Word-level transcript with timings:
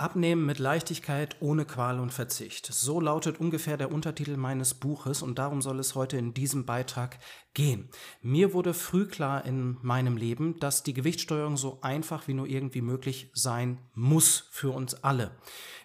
Abnehmen 0.00 0.46
mit 0.46 0.58
Leichtigkeit, 0.58 1.36
ohne 1.40 1.64
Qual 1.64 2.00
und 2.00 2.12
Verzicht. 2.12 2.66
So 2.66 3.00
lautet 3.00 3.38
ungefähr 3.38 3.76
der 3.76 3.92
Untertitel 3.92 4.36
meines 4.36 4.74
Buches 4.74 5.22
und 5.22 5.38
darum 5.38 5.60
soll 5.60 5.78
es 5.78 5.94
heute 5.94 6.16
in 6.16 6.32
diesem 6.32 6.64
Beitrag 6.64 7.18
gehen. 7.54 7.90
Mir 8.22 8.52
wurde 8.54 8.74
früh 8.74 9.06
klar 9.06 9.44
in 9.44 9.76
meinem 9.82 10.16
Leben, 10.16 10.58
dass 10.58 10.82
die 10.82 10.94
Gewichtssteuerung 10.94 11.56
so 11.56 11.80
einfach 11.82 12.26
wie 12.28 12.34
nur 12.34 12.46
irgendwie 12.46 12.80
möglich 12.80 13.30
sein 13.34 13.78
muss 13.94 14.48
für 14.50 14.70
uns 14.70 14.94
alle. 15.04 15.36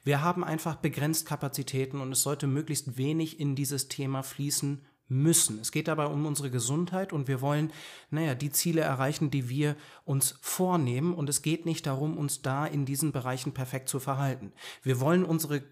Wir 0.03 0.21
haben 0.21 0.43
einfach 0.43 0.77
begrenzt 0.77 1.25
Kapazitäten 1.25 1.99
und 1.99 2.11
es 2.11 2.21
sollte 2.21 2.47
möglichst 2.47 2.97
wenig 2.97 3.39
in 3.39 3.55
dieses 3.55 3.89
Thema 3.89 4.23
fließen 4.23 4.85
müssen. 5.07 5.59
Es 5.59 5.71
geht 5.71 5.87
dabei 5.87 6.07
um 6.07 6.25
unsere 6.25 6.49
Gesundheit 6.49 7.13
und 7.13 7.27
wir 7.27 7.41
wollen, 7.41 7.71
naja, 8.09 8.35
die 8.35 8.51
Ziele 8.51 8.81
erreichen, 8.81 9.31
die 9.31 9.49
wir 9.49 9.75
uns 10.03 10.37
vornehmen 10.41 11.13
und 11.13 11.29
es 11.29 11.41
geht 11.41 11.65
nicht 11.65 11.85
darum, 11.85 12.17
uns 12.17 12.41
da 12.41 12.65
in 12.65 12.85
diesen 12.85 13.11
Bereichen 13.11 13.53
perfekt 13.53 13.89
zu 13.89 13.99
verhalten. 13.99 14.51
Wir 14.81 14.99
wollen 14.99 15.23
unsere 15.23 15.63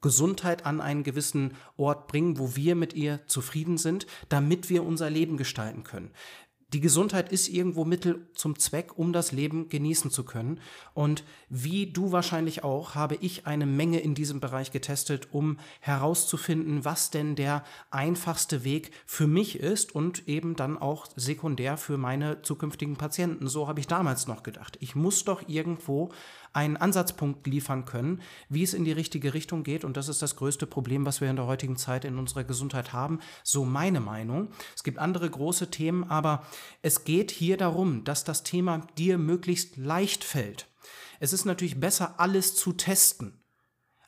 Gesundheit 0.00 0.64
an 0.64 0.80
einen 0.80 1.02
gewissen 1.02 1.54
Ort 1.76 2.06
bringen, 2.06 2.38
wo 2.38 2.56
wir 2.56 2.74
mit 2.74 2.94
ihr 2.94 3.20
zufrieden 3.26 3.76
sind, 3.76 4.06
damit 4.30 4.70
wir 4.70 4.82
unser 4.82 5.10
Leben 5.10 5.36
gestalten 5.36 5.84
können 5.84 6.10
die 6.72 6.80
Gesundheit 6.80 7.32
ist 7.32 7.48
irgendwo 7.48 7.84
Mittel 7.84 8.28
zum 8.34 8.58
Zweck, 8.58 8.96
um 8.96 9.12
das 9.12 9.32
Leben 9.32 9.68
genießen 9.68 10.10
zu 10.10 10.24
können. 10.24 10.60
Und 10.94 11.24
wie 11.48 11.86
du 11.88 12.12
wahrscheinlich 12.12 12.62
auch, 12.62 12.94
habe 12.94 13.16
ich 13.16 13.46
eine 13.46 13.66
Menge 13.66 13.98
in 14.00 14.14
diesem 14.14 14.38
Bereich 14.38 14.70
getestet, 14.70 15.28
um 15.32 15.58
herauszufinden, 15.80 16.84
was 16.84 17.10
denn 17.10 17.34
der 17.34 17.64
einfachste 17.90 18.62
Weg 18.62 18.92
für 19.04 19.26
mich 19.26 19.58
ist 19.58 19.94
und 19.94 20.28
eben 20.28 20.54
dann 20.54 20.78
auch 20.78 21.08
sekundär 21.16 21.76
für 21.76 21.98
meine 21.98 22.42
zukünftigen 22.42 22.96
Patienten. 22.96 23.48
So 23.48 23.66
habe 23.66 23.80
ich 23.80 23.88
damals 23.88 24.28
noch 24.28 24.42
gedacht. 24.44 24.76
Ich 24.80 24.94
muss 24.94 25.24
doch 25.24 25.48
irgendwo 25.48 26.12
einen 26.52 26.76
Ansatzpunkt 26.76 27.46
liefern 27.46 27.84
können, 27.84 28.20
wie 28.48 28.62
es 28.62 28.74
in 28.74 28.84
die 28.84 28.92
richtige 28.92 29.34
Richtung 29.34 29.62
geht. 29.62 29.84
Und 29.84 29.96
das 29.96 30.08
ist 30.08 30.22
das 30.22 30.36
größte 30.36 30.66
Problem, 30.66 31.06
was 31.06 31.20
wir 31.20 31.30
in 31.30 31.36
der 31.36 31.46
heutigen 31.46 31.76
Zeit 31.76 32.04
in 32.04 32.18
unserer 32.18 32.44
Gesundheit 32.44 32.92
haben. 32.92 33.20
So 33.44 33.64
meine 33.64 34.00
Meinung. 34.00 34.48
Es 34.74 34.82
gibt 34.82 34.98
andere 34.98 35.30
große 35.30 35.70
Themen, 35.70 36.04
aber 36.04 36.44
es 36.82 37.04
geht 37.04 37.30
hier 37.30 37.56
darum, 37.56 38.04
dass 38.04 38.24
das 38.24 38.42
Thema 38.42 38.86
dir 38.98 39.18
möglichst 39.18 39.76
leicht 39.76 40.24
fällt. 40.24 40.68
Es 41.20 41.32
ist 41.32 41.44
natürlich 41.44 41.78
besser, 41.78 42.18
alles 42.18 42.54
zu 42.56 42.72
testen. 42.72 43.40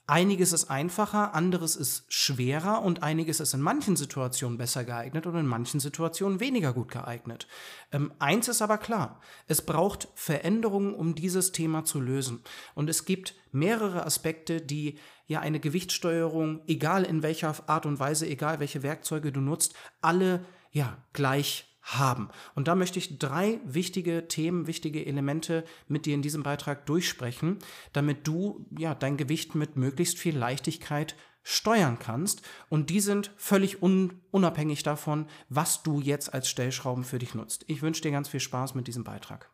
Einiges 0.08 0.52
ist 0.52 0.68
einfacher, 0.68 1.32
anderes 1.32 1.76
ist 1.76 2.12
schwerer 2.12 2.82
und 2.82 3.04
einiges 3.04 3.38
ist 3.38 3.54
in 3.54 3.60
manchen 3.60 3.94
Situationen 3.94 4.58
besser 4.58 4.84
geeignet 4.84 5.26
und 5.26 5.36
in 5.36 5.46
manchen 5.46 5.78
Situationen 5.78 6.40
weniger 6.40 6.72
gut 6.72 6.90
geeignet. 6.90 7.46
Ähm, 7.92 8.12
eins 8.18 8.48
ist 8.48 8.62
aber 8.62 8.78
klar, 8.78 9.20
es 9.46 9.62
braucht 9.62 10.08
Veränderungen, 10.14 10.92
um 10.92 11.14
dieses 11.14 11.52
Thema 11.52 11.84
zu 11.84 12.00
lösen. 12.00 12.42
Und 12.74 12.90
es 12.90 13.04
gibt 13.04 13.36
mehrere 13.52 14.04
Aspekte, 14.04 14.60
die 14.60 14.98
ja 15.26 15.38
eine 15.38 15.60
Gewichtssteuerung, 15.60 16.62
egal 16.66 17.04
in 17.04 17.22
welcher 17.22 17.54
Art 17.68 17.86
und 17.86 18.00
Weise, 18.00 18.26
egal 18.26 18.58
welche 18.58 18.82
Werkzeuge 18.82 19.30
du 19.30 19.40
nutzt, 19.40 19.74
alle 20.00 20.44
ja 20.72 20.96
gleich 21.12 21.71
haben. 21.82 22.28
Und 22.54 22.68
da 22.68 22.74
möchte 22.74 22.98
ich 22.98 23.18
drei 23.18 23.60
wichtige 23.64 24.28
Themen, 24.28 24.66
wichtige 24.66 25.04
Elemente 25.04 25.64
mit 25.88 26.06
dir 26.06 26.14
in 26.14 26.22
diesem 26.22 26.42
Beitrag 26.42 26.86
durchsprechen, 26.86 27.58
damit 27.92 28.26
du 28.26 28.66
ja 28.78 28.94
dein 28.94 29.16
Gewicht 29.16 29.54
mit 29.54 29.76
möglichst 29.76 30.18
viel 30.18 30.36
Leichtigkeit 30.36 31.16
steuern 31.42 31.98
kannst. 31.98 32.42
Und 32.68 32.90
die 32.90 33.00
sind 33.00 33.32
völlig 33.36 33.82
un 33.82 34.22
unabhängig 34.30 34.82
davon, 34.82 35.26
was 35.48 35.82
du 35.82 36.00
jetzt 36.00 36.32
als 36.32 36.48
Stellschrauben 36.48 37.04
für 37.04 37.18
dich 37.18 37.34
nutzt. 37.34 37.64
Ich 37.66 37.82
wünsche 37.82 38.02
dir 38.02 38.12
ganz 38.12 38.28
viel 38.28 38.40
Spaß 38.40 38.74
mit 38.74 38.86
diesem 38.86 39.04
Beitrag. 39.04 39.50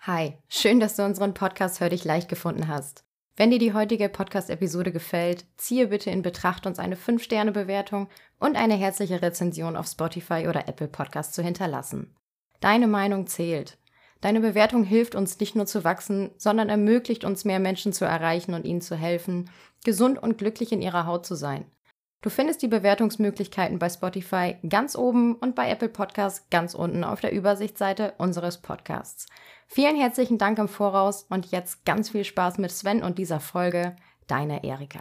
Hi, 0.00 0.38
schön, 0.48 0.80
dass 0.80 0.96
du 0.96 1.04
unseren 1.04 1.34
Podcast 1.34 1.80
Hör 1.80 1.90
dich 1.90 2.04
leicht 2.04 2.28
gefunden 2.28 2.66
hast. 2.66 3.04
Wenn 3.34 3.50
dir 3.50 3.58
die 3.58 3.72
heutige 3.72 4.10
Podcast-Episode 4.10 4.92
gefällt, 4.92 5.46
ziehe 5.56 5.86
bitte 5.86 6.10
in 6.10 6.20
Betracht, 6.20 6.66
uns 6.66 6.78
eine 6.78 6.96
5-Sterne-Bewertung 6.96 8.08
und 8.38 8.56
eine 8.56 8.74
herzliche 8.74 9.22
Rezension 9.22 9.74
auf 9.74 9.86
Spotify 9.86 10.48
oder 10.48 10.68
Apple 10.68 10.88
Podcast 10.88 11.32
zu 11.32 11.42
hinterlassen. 11.42 12.14
Deine 12.60 12.86
Meinung 12.86 13.26
zählt. 13.26 13.78
Deine 14.20 14.40
Bewertung 14.40 14.84
hilft 14.84 15.14
uns 15.14 15.40
nicht 15.40 15.56
nur 15.56 15.64
zu 15.64 15.82
wachsen, 15.82 16.30
sondern 16.36 16.68
ermöglicht 16.68 17.24
uns 17.24 17.46
mehr 17.46 17.58
Menschen 17.58 17.94
zu 17.94 18.04
erreichen 18.04 18.52
und 18.52 18.66
ihnen 18.66 18.82
zu 18.82 18.96
helfen, 18.96 19.50
gesund 19.82 20.22
und 20.22 20.36
glücklich 20.36 20.70
in 20.70 20.82
ihrer 20.82 21.06
Haut 21.06 21.24
zu 21.24 21.34
sein. 21.34 21.64
Du 22.20 22.30
findest 22.30 22.62
die 22.62 22.68
Bewertungsmöglichkeiten 22.68 23.80
bei 23.80 23.88
Spotify 23.88 24.56
ganz 24.68 24.94
oben 24.94 25.34
und 25.34 25.56
bei 25.56 25.68
Apple 25.68 25.88
Podcasts 25.88 26.48
ganz 26.50 26.74
unten 26.74 27.02
auf 27.02 27.20
der 27.20 27.32
Übersichtsseite 27.32 28.14
unseres 28.18 28.58
Podcasts. 28.58 29.26
Vielen 29.74 29.96
herzlichen 29.96 30.36
Dank 30.36 30.58
im 30.58 30.68
Voraus 30.68 31.24
und 31.30 31.50
jetzt 31.50 31.86
ganz 31.86 32.10
viel 32.10 32.24
Spaß 32.24 32.58
mit 32.58 32.70
Sven 32.70 33.02
und 33.02 33.16
dieser 33.16 33.40
Folge. 33.40 33.96
Deine 34.26 34.64
Erika. 34.64 35.00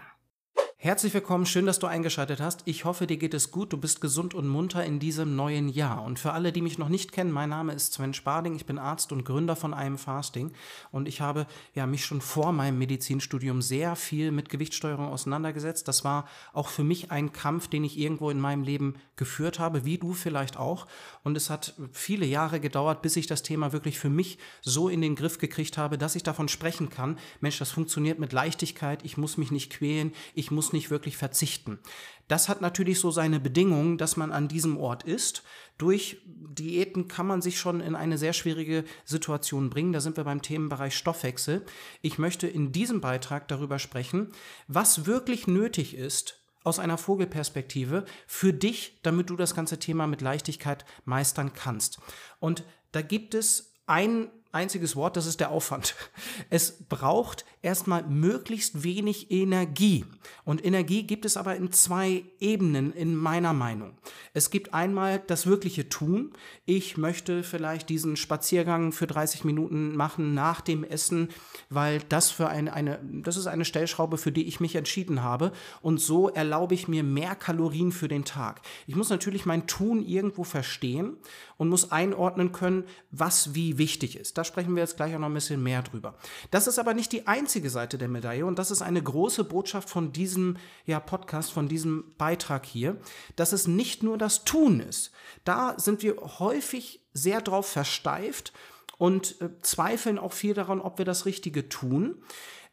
Herzlich 0.84 1.14
willkommen, 1.14 1.46
schön, 1.46 1.68
dass 1.68 1.78
du 1.78 1.86
eingeschaltet 1.86 2.40
hast. 2.40 2.64
Ich 2.66 2.86
hoffe, 2.86 3.06
dir 3.06 3.18
geht 3.18 3.36
es 3.36 3.52
gut, 3.52 3.72
du 3.72 3.78
bist 3.78 4.02
gesund 4.02 4.34
und 4.34 4.47
munter 4.47 4.84
in 4.84 4.97
diesem 4.97 5.36
neuen 5.36 5.69
Jahr. 5.69 6.03
Und 6.03 6.18
für 6.18 6.34
alle, 6.34 6.52
die 6.52 6.64
mich 6.64 6.80
noch 6.80 6.90
nicht 6.90 7.12
kennen, 7.12 7.30
mein 7.30 7.50
Name 7.50 7.74
ist 7.74 7.94
Sven 7.94 8.16
Sparding, 8.16 8.56
ich 8.56 8.66
bin 8.66 8.80
Arzt 8.80 9.12
und 9.12 9.24
Gründer 9.24 9.56
von 9.56 9.75
einem 9.75 10.00
Fasting 10.00 10.53
und 10.92 11.08
ich 11.08 11.22
habe 11.22 11.46
ja 11.75 11.86
mich 11.86 12.03
schon 12.03 12.19
vor 12.19 12.52
meinem 12.52 12.80
Medizinstudium 12.80 13.62
sehr 13.62 13.96
viel 13.96 14.31
mit 14.31 14.50
Gewichtssteuerung 14.50 15.06
auseinandergesetzt. 15.09 15.88
Das 15.88 16.03
war 16.03 16.28
auch 16.52 16.68
für 16.68 16.84
mich 16.84 17.12
ein 17.12 17.31
Kampf, 17.31 17.68
den 17.68 17.84
ich 17.84 18.00
irgendwo 18.00 18.31
in 18.31 18.40
meinem 18.40 18.63
Leben 18.63 18.96
geführt 19.18 19.59
habe, 19.59 19.86
wie 19.86 20.00
du 20.00 20.13
vielleicht 20.13 20.58
auch. 20.58 20.88
Und 21.24 21.38
es 21.38 21.52
hat 21.52 21.75
viele 21.92 22.25
Jahre 22.25 22.59
gedauert, 22.59 23.03
bis 23.03 23.18
ich 23.18 23.28
das 23.28 23.44
Thema 23.44 23.72
wirklich 23.72 24.00
für 24.00 24.09
mich 24.09 24.40
so 24.62 24.90
in 24.90 25.02
den 25.02 25.16
Griff 25.16 25.38
gekriegt 25.38 25.78
habe, 25.78 26.00
dass 26.00 26.16
ich 26.16 26.24
davon 26.24 26.48
sprechen 26.48 26.90
kann. 26.90 27.19
Mensch, 27.40 27.59
das 27.59 27.69
funktioniert 27.69 28.18
mit 28.18 28.34
Leichtigkeit, 28.34 29.06
ich 29.06 29.16
muss 29.16 29.38
mich 29.38 29.52
nicht 29.52 29.72
quälen, 29.72 30.12
ich 30.34 30.50
muss 30.50 30.71
nicht 30.74 30.90
wirklich 30.90 31.18
verzichten. 31.18 31.80
Das 32.28 32.48
hat 32.48 32.62
natürlich 32.62 33.00
so 33.00 33.12
seine 33.12 33.40
Bedingungen, 33.40 33.98
dass 33.98 34.18
man 34.18 34.32
an 34.32 34.48
diesem 34.48 34.78
Ort 34.78 35.04
ist. 35.04 35.44
Durch 35.78 36.22
Diäten 36.26 37.08
kann 37.08 37.28
man 37.28 37.42
sich 37.42 37.59
schon 37.59 37.82
in 37.82 37.96
eine 37.96 38.18
sehr 38.18 38.34
schwierige 38.34 38.86
Situation 39.04 39.70
bringen. 39.70 39.92
Da 39.92 40.00
sind 40.00 40.18
wir 40.18 40.24
beim 40.24 40.42
Themenbereich 40.42 40.96
Stoffwechsel. 40.96 41.66
Ich 42.02 42.18
möchte 42.18 42.48
in 42.48 42.72
diesem 42.72 43.02
Beitrag 43.02 43.48
darüber 43.48 43.80
sprechen, 43.80 44.31
was 44.68 45.06
wirklich 45.06 45.48
nötig 45.48 45.96
ist, 45.96 46.42
aus 46.64 46.80
einer 46.80 46.98
Vogelperspektive 46.98 48.06
für 48.28 48.54
dich, 48.54 49.00
damit 49.04 49.30
du 49.30 49.36
das 49.36 49.56
ganze 49.56 49.80
Thema 49.80 50.08
mit 50.08 50.22
Leichtigkeit 50.22 50.86
meistern 51.06 51.54
kannst. 51.54 52.00
Und 52.40 52.64
da 52.92 53.02
gibt 53.02 53.34
es 53.34 53.74
ein 53.88 54.30
einziges 54.51 54.95
Wort, 54.95 55.17
das 55.17 55.25
ist 55.25 55.39
der 55.39 55.51
Aufwand. 55.51 55.95
Es 56.50 56.84
braucht 56.89 57.45
erstmal 57.62 58.03
möglichst 58.03 58.84
wenig 58.84 59.31
Energie. 59.31 60.06
Und 60.45 60.66
Energie 60.66 61.03
gibt 61.03 61.25
es 61.25 61.38
aber 61.38 61.56
in 61.56 61.72
zwei 61.72 62.23
Ebenen 62.39 62.94
in 62.94 63.16
meiner 63.16 63.53
Meinung. 63.53 63.97
Es 64.34 64.50
gibt 64.50 64.73
einmal 64.73 65.22
das 65.28 65.45
wirkliche 65.45 65.89
Tun. 65.89 66.34
Ich 66.66 66.97
möchte 66.97 67.44
vielleicht 67.44 67.89
diesen 67.89 68.16
Spaziergang 68.16 68.91
für 68.91 69.07
30 69.07 69.44
Minuten 69.44 69.95
machen 69.95 70.34
nach 70.34 70.62
dem 70.62 70.83
Essen, 70.83 71.29
weil 71.69 72.00
das 72.09 72.31
für 72.31 72.50
eine, 72.50 72.73
eine, 72.73 73.00
das 73.23 73.38
ist 73.38 73.47
eine 73.47 73.66
Stellschraube, 73.66 74.18
für 74.18 74.31
die 74.31 74.47
ich 74.47 74.59
mich 74.59 74.75
entschieden 74.75 75.22
habe. 75.23 75.51
Und 75.81 76.00
so 76.00 76.29
erlaube 76.29 76.73
ich 76.73 76.88
mir 76.88 77.03
mehr 77.03 77.35
Kalorien 77.35 77.91
für 77.91 78.07
den 78.07 78.25
Tag. 78.25 78.62
Ich 78.88 78.95
muss 78.95 79.09
natürlich 79.09 79.45
mein 79.45 79.68
Tun 79.68 80.06
irgendwo 80.06 80.44
verstehen 80.44 81.18
und 81.57 81.69
muss 81.69 81.91
einordnen 81.91 82.51
können, 82.51 82.85
was 83.12 83.53
wie 83.53 83.78
wichtig 83.78 84.16
ist. 84.16 84.38
Da 84.41 84.46
sprechen 84.46 84.75
wir 84.75 84.81
jetzt 84.81 84.97
gleich 84.97 85.13
auch 85.13 85.19
noch 85.19 85.28
ein 85.28 85.35
bisschen 85.35 85.62
mehr 85.62 85.84
drüber. 85.84 86.16
Das 86.50 86.66
ist 86.66 86.79
aber 86.79 86.96
nicht 86.96 87.12
die 87.12 87.28
einzige 87.28 87.69
Seite 87.69 88.00
der 88.00 88.07
Medaille 88.07 88.44
und 88.44 88.57
das 88.57 88.72
ist 88.72 88.81
eine 88.81 89.03
große 89.03 89.44
Botschaft 89.44 89.88
von 89.88 90.13
diesem 90.13 90.57
ja, 90.88 91.00
Podcast, 91.00 91.52
von 91.52 91.68
diesem 91.68 92.16
Beitrag 92.18 92.66
hier, 92.66 92.97
dass 93.35 93.53
es 93.53 93.68
nicht 93.68 94.01
nur 94.01 94.18
das 94.18 94.44
Tun 94.44 94.80
ist. 94.80 95.12
Da 95.44 95.75
sind 95.78 96.01
wir 96.01 96.16
häufig 96.40 97.06
sehr 97.13 97.40
drauf 97.41 97.68
versteift 97.68 98.51
und 98.97 99.40
äh, 99.41 99.50
zweifeln 99.62 100.18
auch 100.18 100.34
viel 100.34 100.56
daran, 100.56 100.81
ob 100.81 100.97
wir 100.97 101.06
das 101.06 101.28
Richtige 101.28 101.69
tun. 101.69 102.24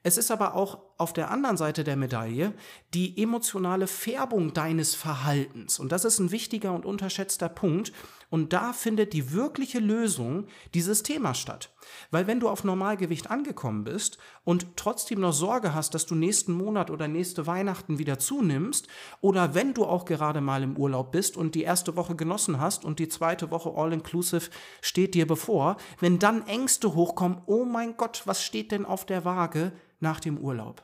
Es 0.03 0.17
ist 0.17 0.31
aber 0.31 0.55
auch 0.55 0.79
auf 0.97 1.13
der 1.13 1.31
anderen 1.31 1.59
Seite 1.59 1.85
der 1.85 1.97
Medaille 1.97 2.55
die 2.95 3.23
emotionale 3.23 3.87
Färbung 3.87 4.55
deines 4.55 4.95
Verhaltens. 4.95 5.79
Und 5.79 5.93
das 5.93 6.07
ist 6.07 6.19
ein 6.19 6.31
wichtiger 6.31 6.73
und 6.73 6.87
unterschätzter 6.87 7.51
Punkt. 7.51 7.93
Und 8.31 8.53
da 8.53 8.73
findet 8.73 9.15
die 9.15 9.33
wirkliche 9.33 9.79
Lösung 9.79 10.47
dieses 10.75 11.03
Themas 11.03 11.39
statt. 11.39 11.73
Weil 12.11 12.27
wenn 12.27 12.41
du 12.41 12.49
auf 12.49 12.63
Normalgewicht 12.63 13.31
angekommen 13.31 13.85
bist 13.85 14.19
und 14.45 14.77
trotzdem 14.77 15.21
noch 15.21 15.33
Sorge 15.33 15.75
hast, 15.75 15.95
dass 15.95 16.05
du 16.05 16.15
nächsten 16.15 16.53
Monat 16.53 16.91
oder 16.91 17.09
nächste 17.09 17.47
Weihnachten 17.47 17.99
wieder 17.99 18.19
zunimmst, 18.19 18.89
oder 19.23 19.55
wenn 19.55 19.73
du 19.73 19.87
auch 19.87 20.05
gerade 20.05 20.43
mal 20.43 20.63
im 20.63 20.77
Urlaub 20.77 21.13
bist 21.13 21.37
und 21.37 21.55
die 21.55 21.63
erste 21.63 21.97
Woche 21.97 22.17
genossen 22.17 22.61
hast 22.61 22.85
und 22.85 22.99
die 22.99 23.09
zweite 23.09 23.51
Woche 23.51 23.73
all-inclusive 23.75 24.51
steht 24.83 25.15
dir 25.15 25.27
bevor, 25.27 25.79
wenn 26.01 26.19
dann 26.19 26.47
Ängste 26.47 26.95
hochkommen, 26.95 27.41
oh 27.47 27.65
mein 27.65 27.97
Gott, 27.97 28.23
was 28.27 28.43
steht 28.43 28.73
denn 28.73 28.85
auf 28.85 29.07
der 29.07 29.25
Waage 29.25 29.73
nach 30.01 30.21
dem 30.21 30.39
Urlaub? 30.39 30.83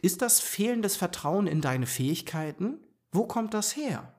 Ist 0.00 0.22
das 0.22 0.40
fehlendes 0.40 0.96
Vertrauen 0.96 1.46
in 1.46 1.60
deine 1.60 1.86
Fähigkeiten? 1.86 2.78
Wo 3.10 3.26
kommt 3.26 3.52
das 3.52 3.76
her? 3.76 4.14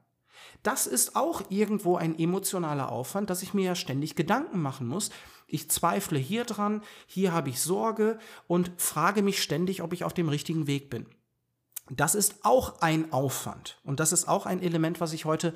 Das 0.63 0.87
ist 0.87 1.15
auch 1.15 1.43
irgendwo 1.49 1.95
ein 1.95 2.17
emotionaler 2.19 2.91
Aufwand, 2.91 3.29
dass 3.29 3.43
ich 3.43 3.53
mir 3.53 3.65
ja 3.65 3.75
ständig 3.75 4.15
Gedanken 4.15 4.61
machen 4.61 4.87
muss, 4.87 5.09
Ich 5.51 5.69
zweifle 5.71 6.19
hier 6.19 6.43
dran, 6.43 6.83
hier 7.07 7.31
habe 7.31 7.49
ich 7.49 7.59
Sorge 7.59 8.19
und 8.47 8.71
frage 8.77 9.23
mich 9.23 9.41
ständig, 9.41 9.81
ob 9.81 9.93
ich 9.93 10.03
auf 10.03 10.13
dem 10.13 10.29
richtigen 10.29 10.67
Weg 10.67 10.91
bin. 10.91 11.07
Das 11.89 12.13
ist 12.13 12.45
auch 12.45 12.81
ein 12.81 13.11
Aufwand 13.11 13.79
und 13.83 13.99
das 13.99 14.11
ist 14.11 14.27
auch 14.27 14.45
ein 14.45 14.61
Element, 14.61 15.01
was 15.01 15.11
ich 15.13 15.25
heute 15.25 15.55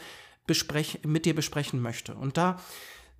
mit 1.06 1.26
dir 1.26 1.36
besprechen 1.36 1.80
möchte. 1.80 2.16
Und 2.16 2.38
da 2.38 2.60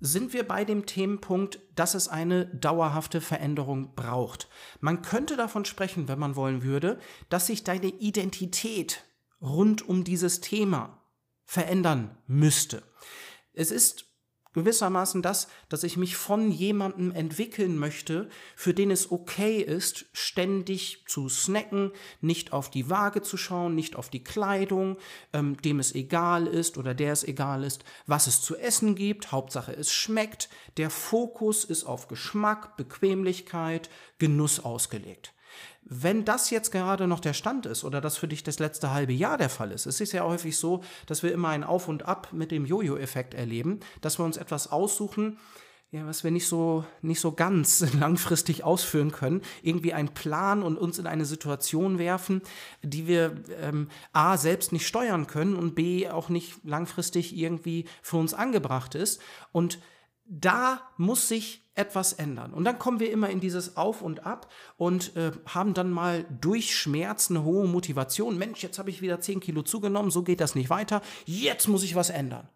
sind 0.00 0.32
wir 0.32 0.46
bei 0.46 0.64
dem 0.64 0.84
Themenpunkt, 0.84 1.60
dass 1.76 1.94
es 1.94 2.08
eine 2.08 2.46
dauerhafte 2.46 3.20
Veränderung 3.20 3.94
braucht. 3.94 4.48
Man 4.80 5.00
könnte 5.00 5.36
davon 5.36 5.64
sprechen, 5.64 6.08
wenn 6.08 6.18
man 6.18 6.36
wollen 6.36 6.62
würde, 6.62 6.98
dass 7.28 7.46
sich 7.46 7.62
deine 7.62 7.86
Identität 7.86 9.04
rund 9.40 9.88
um 9.88 10.02
dieses 10.02 10.40
Thema 10.40 10.98
verändern 11.44 12.16
müsste. 12.26 12.82
Es 13.52 13.70
ist 13.70 14.06
gewissermaßen 14.54 15.20
das, 15.20 15.48
dass 15.68 15.82
ich 15.82 15.96
mich 15.96 16.16
von 16.16 16.50
jemandem 16.50 17.10
entwickeln 17.10 17.76
möchte, 17.76 18.30
für 18.56 18.72
den 18.72 18.90
es 18.90 19.10
okay 19.10 19.60
ist, 19.60 20.06
ständig 20.12 21.04
zu 21.06 21.28
snacken, 21.28 21.90
nicht 22.20 22.52
auf 22.52 22.70
die 22.70 22.88
Waage 22.88 23.20
zu 23.20 23.36
schauen, 23.36 23.74
nicht 23.74 23.96
auf 23.96 24.08
die 24.08 24.24
Kleidung, 24.24 24.96
ähm, 25.32 25.60
dem 25.60 25.80
es 25.80 25.94
egal 25.94 26.46
ist 26.46 26.78
oder 26.78 26.94
der 26.94 27.12
es 27.12 27.24
egal 27.24 27.64
ist, 27.64 27.84
was 28.06 28.26
es 28.26 28.40
zu 28.40 28.56
essen 28.56 28.94
gibt, 28.94 29.32
Hauptsache 29.32 29.72
es 29.72 29.92
schmeckt, 29.92 30.48
der 30.76 30.88
Fokus 30.88 31.64
ist 31.64 31.84
auf 31.84 32.08
Geschmack, 32.08 32.76
Bequemlichkeit, 32.76 33.90
Genuss 34.18 34.60
ausgelegt. 34.60 35.33
Wenn 35.86 36.24
das 36.24 36.48
jetzt 36.50 36.72
gerade 36.72 37.06
noch 37.06 37.20
der 37.20 37.34
Stand 37.34 37.66
ist 37.66 37.84
oder 37.84 38.00
das 38.00 38.16
für 38.16 38.26
dich 38.26 38.42
das 38.42 38.58
letzte 38.58 38.92
halbe 38.92 39.12
Jahr 39.12 39.36
der 39.36 39.50
Fall 39.50 39.70
ist, 39.70 39.84
es 39.84 40.00
ist 40.00 40.12
ja 40.12 40.24
häufig 40.24 40.56
so, 40.56 40.82
dass 41.06 41.22
wir 41.22 41.32
immer 41.32 41.48
ein 41.50 41.62
Auf 41.62 41.88
und 41.88 42.06
Ab 42.06 42.28
mit 42.32 42.50
dem 42.50 42.64
Jojo-Effekt 42.64 43.34
erleben, 43.34 43.80
dass 44.00 44.18
wir 44.18 44.24
uns 44.24 44.38
etwas 44.38 44.72
aussuchen, 44.72 45.38
ja, 45.94 46.06
was 46.06 46.24
wir 46.24 46.32
nicht 46.32 46.48
so, 46.48 46.84
nicht 47.02 47.20
so 47.20 47.32
ganz 47.32 47.84
langfristig 48.00 48.64
ausführen 48.64 49.12
können, 49.12 49.42
irgendwie 49.62 49.92
einen 49.92 50.12
Plan 50.12 50.62
und 50.62 50.76
uns 50.76 50.98
in 50.98 51.06
eine 51.06 51.24
Situation 51.24 51.98
werfen, 51.98 52.42
die 52.82 53.06
wir 53.06 53.42
ähm, 53.60 53.88
A 54.12 54.36
selbst 54.36 54.72
nicht 54.72 54.88
steuern 54.88 55.28
können 55.28 55.54
und 55.54 55.74
B 55.74 56.08
auch 56.08 56.30
nicht 56.30 56.64
langfristig 56.64 57.36
irgendwie 57.36 57.84
für 58.02 58.16
uns 58.16 58.34
angebracht 58.34 58.96
ist. 58.96 59.20
Und 59.52 59.78
da 60.24 60.80
muss 60.96 61.28
sich 61.28 61.63
etwas 61.74 62.12
ändern. 62.12 62.52
Und 62.52 62.64
dann 62.64 62.78
kommen 62.78 63.00
wir 63.00 63.10
immer 63.10 63.30
in 63.30 63.40
dieses 63.40 63.76
Auf 63.76 64.02
und 64.02 64.26
Ab 64.26 64.50
und 64.76 65.16
äh, 65.16 65.32
haben 65.46 65.74
dann 65.74 65.90
mal 65.90 66.24
durch 66.40 66.76
Schmerz 66.76 67.30
eine 67.30 67.44
hohe 67.44 67.66
Motivation. 67.66 68.38
Mensch, 68.38 68.62
jetzt 68.62 68.78
habe 68.78 68.90
ich 68.90 69.02
wieder 69.02 69.20
10 69.20 69.40
Kilo 69.40 69.62
zugenommen, 69.62 70.10
so 70.10 70.22
geht 70.22 70.40
das 70.40 70.54
nicht 70.54 70.70
weiter. 70.70 71.02
Jetzt 71.26 71.68
muss 71.68 71.82
ich 71.82 71.96
was 71.96 72.10
ändern. 72.10 72.48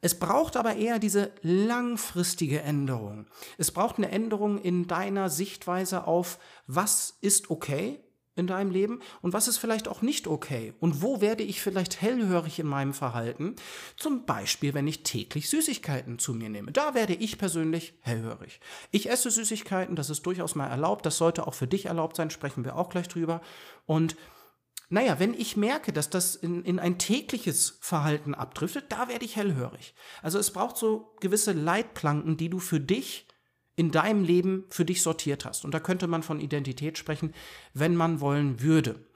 Es 0.00 0.18
braucht 0.18 0.56
aber 0.56 0.76
eher 0.76 0.98
diese 0.98 1.32
langfristige 1.42 2.62
Änderung. 2.62 3.26
Es 3.56 3.72
braucht 3.72 3.98
eine 3.98 4.10
Änderung 4.10 4.58
in 4.58 4.86
deiner 4.86 5.28
Sichtweise 5.28 6.06
auf, 6.06 6.38
was 6.66 7.18
ist 7.20 7.50
okay 7.50 8.00
in 8.38 8.46
deinem 8.46 8.70
Leben 8.70 9.00
und 9.22 9.32
was 9.32 9.48
ist 9.48 9.58
vielleicht 9.58 9.88
auch 9.88 10.02
nicht 10.02 10.26
okay 10.26 10.74
und 10.80 11.02
wo 11.02 11.20
werde 11.20 11.42
ich 11.42 11.60
vielleicht 11.60 12.00
hellhörig 12.00 12.58
in 12.58 12.66
meinem 12.66 12.94
Verhalten. 12.94 13.56
Zum 13.96 14.24
Beispiel, 14.24 14.74
wenn 14.74 14.86
ich 14.86 15.02
täglich 15.02 15.48
Süßigkeiten 15.50 16.18
zu 16.18 16.34
mir 16.34 16.48
nehme. 16.48 16.72
Da 16.72 16.94
werde 16.94 17.14
ich 17.14 17.38
persönlich 17.38 17.94
hellhörig. 18.00 18.60
Ich 18.90 19.10
esse 19.10 19.30
Süßigkeiten, 19.30 19.96
das 19.96 20.10
ist 20.10 20.24
durchaus 20.24 20.54
mal 20.54 20.68
erlaubt, 20.68 21.04
das 21.06 21.18
sollte 21.18 21.46
auch 21.46 21.54
für 21.54 21.66
dich 21.66 21.86
erlaubt 21.86 22.16
sein, 22.16 22.30
sprechen 22.30 22.64
wir 22.64 22.76
auch 22.76 22.88
gleich 22.88 23.08
drüber. 23.08 23.40
Und 23.86 24.16
naja, 24.90 25.18
wenn 25.18 25.34
ich 25.34 25.56
merke, 25.56 25.92
dass 25.92 26.08
das 26.08 26.34
in, 26.34 26.64
in 26.64 26.78
ein 26.78 26.98
tägliches 26.98 27.78
Verhalten 27.80 28.34
abdriftet, 28.34 28.86
da 28.88 29.08
werde 29.08 29.24
ich 29.24 29.36
hellhörig. 29.36 29.94
Also 30.22 30.38
es 30.38 30.50
braucht 30.50 30.78
so 30.78 31.14
gewisse 31.20 31.52
Leitplanken, 31.52 32.38
die 32.38 32.48
du 32.48 32.58
für 32.58 32.80
dich 32.80 33.27
in 33.78 33.92
deinem 33.92 34.24
Leben 34.24 34.64
für 34.70 34.84
dich 34.84 35.02
sortiert 35.02 35.44
hast. 35.44 35.64
Und 35.64 35.72
da 35.72 35.78
könnte 35.78 36.08
man 36.08 36.24
von 36.24 36.40
Identität 36.40 36.98
sprechen, 36.98 37.32
wenn 37.74 37.94
man 37.94 38.20
wollen 38.20 38.60
würde. 38.60 39.06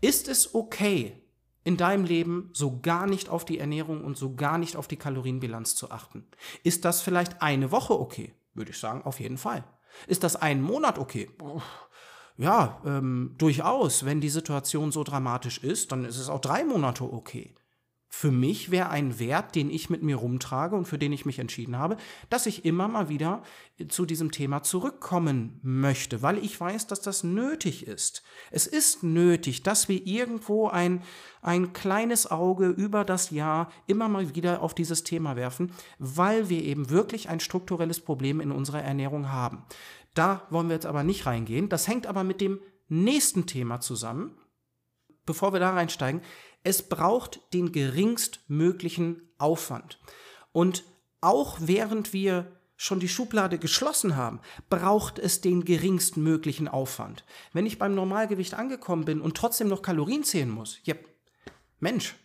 Ist 0.00 0.28
es 0.28 0.54
okay, 0.54 1.20
in 1.64 1.76
deinem 1.76 2.04
Leben 2.04 2.50
so 2.52 2.78
gar 2.80 3.08
nicht 3.08 3.28
auf 3.28 3.44
die 3.44 3.58
Ernährung 3.58 4.04
und 4.04 4.16
so 4.16 4.36
gar 4.36 4.58
nicht 4.58 4.76
auf 4.76 4.86
die 4.86 4.96
Kalorienbilanz 4.96 5.74
zu 5.74 5.90
achten? 5.90 6.24
Ist 6.62 6.84
das 6.84 7.02
vielleicht 7.02 7.42
eine 7.42 7.72
Woche 7.72 7.98
okay? 7.98 8.32
Würde 8.54 8.70
ich 8.70 8.78
sagen, 8.78 9.02
auf 9.02 9.18
jeden 9.18 9.38
Fall. 9.38 9.64
Ist 10.06 10.22
das 10.22 10.36
einen 10.36 10.62
Monat 10.62 11.00
okay? 11.00 11.28
Ja, 12.36 12.80
ähm, 12.86 13.34
durchaus. 13.38 14.04
Wenn 14.04 14.20
die 14.20 14.28
Situation 14.28 14.92
so 14.92 15.02
dramatisch 15.02 15.58
ist, 15.58 15.90
dann 15.90 16.04
ist 16.04 16.18
es 16.18 16.28
auch 16.28 16.40
drei 16.40 16.64
Monate 16.64 17.02
okay 17.02 17.56
für 18.18 18.30
mich 18.30 18.70
wäre 18.70 18.88
ein 18.88 19.18
Wert, 19.18 19.54
den 19.54 19.68
ich 19.68 19.90
mit 19.90 20.02
mir 20.02 20.16
rumtrage 20.16 20.74
und 20.74 20.88
für 20.88 20.96
den 20.96 21.12
ich 21.12 21.26
mich 21.26 21.38
entschieden 21.38 21.76
habe, 21.76 21.98
dass 22.30 22.46
ich 22.46 22.64
immer 22.64 22.88
mal 22.88 23.10
wieder 23.10 23.42
zu 23.88 24.06
diesem 24.06 24.30
Thema 24.30 24.62
zurückkommen 24.62 25.60
möchte, 25.62 26.22
weil 26.22 26.38
ich 26.38 26.58
weiß, 26.58 26.86
dass 26.86 27.02
das 27.02 27.24
nötig 27.24 27.86
ist. 27.86 28.22
Es 28.50 28.66
ist 28.66 29.02
nötig, 29.02 29.64
dass 29.64 29.90
wir 29.90 30.06
irgendwo 30.06 30.68
ein, 30.68 31.02
ein 31.42 31.74
kleines 31.74 32.30
Auge 32.30 32.68
über 32.68 33.04
das 33.04 33.32
Jahr 33.32 33.70
immer 33.86 34.08
mal 34.08 34.34
wieder 34.34 34.62
auf 34.62 34.72
dieses 34.74 35.04
Thema 35.04 35.36
werfen, 35.36 35.72
weil 35.98 36.48
wir 36.48 36.62
eben 36.62 36.88
wirklich 36.88 37.28
ein 37.28 37.40
strukturelles 37.40 38.00
Problem 38.00 38.40
in 38.40 38.50
unserer 38.50 38.82
Ernährung 38.82 39.30
haben. 39.30 39.62
Da 40.14 40.46
wollen 40.48 40.68
wir 40.68 40.74
jetzt 40.74 40.86
aber 40.86 41.04
nicht 41.04 41.26
reingehen. 41.26 41.68
Das 41.68 41.86
hängt 41.86 42.06
aber 42.06 42.24
mit 42.24 42.40
dem 42.40 42.60
nächsten 42.88 43.44
Thema 43.44 43.80
zusammen. 43.80 44.38
Bevor 45.26 45.52
wir 45.52 45.60
da 45.60 45.74
reinsteigen, 45.74 46.22
es 46.66 46.82
braucht 46.82 47.40
den 47.54 47.70
geringstmöglichen 47.70 49.22
Aufwand. 49.38 50.00
Und 50.50 50.82
auch 51.20 51.58
während 51.60 52.12
wir 52.12 52.50
schon 52.76 52.98
die 52.98 53.08
Schublade 53.08 53.58
geschlossen 53.58 54.16
haben, 54.16 54.40
braucht 54.68 55.20
es 55.20 55.40
den 55.40 55.64
geringstmöglichen 55.64 56.66
Aufwand. 56.66 57.24
Wenn 57.52 57.66
ich 57.66 57.78
beim 57.78 57.94
Normalgewicht 57.94 58.54
angekommen 58.54 59.04
bin 59.04 59.20
und 59.20 59.36
trotzdem 59.36 59.68
noch 59.68 59.80
Kalorien 59.80 60.24
zählen 60.24 60.50
muss, 60.50 60.80
ja, 60.82 60.96
Mensch, 61.78 62.16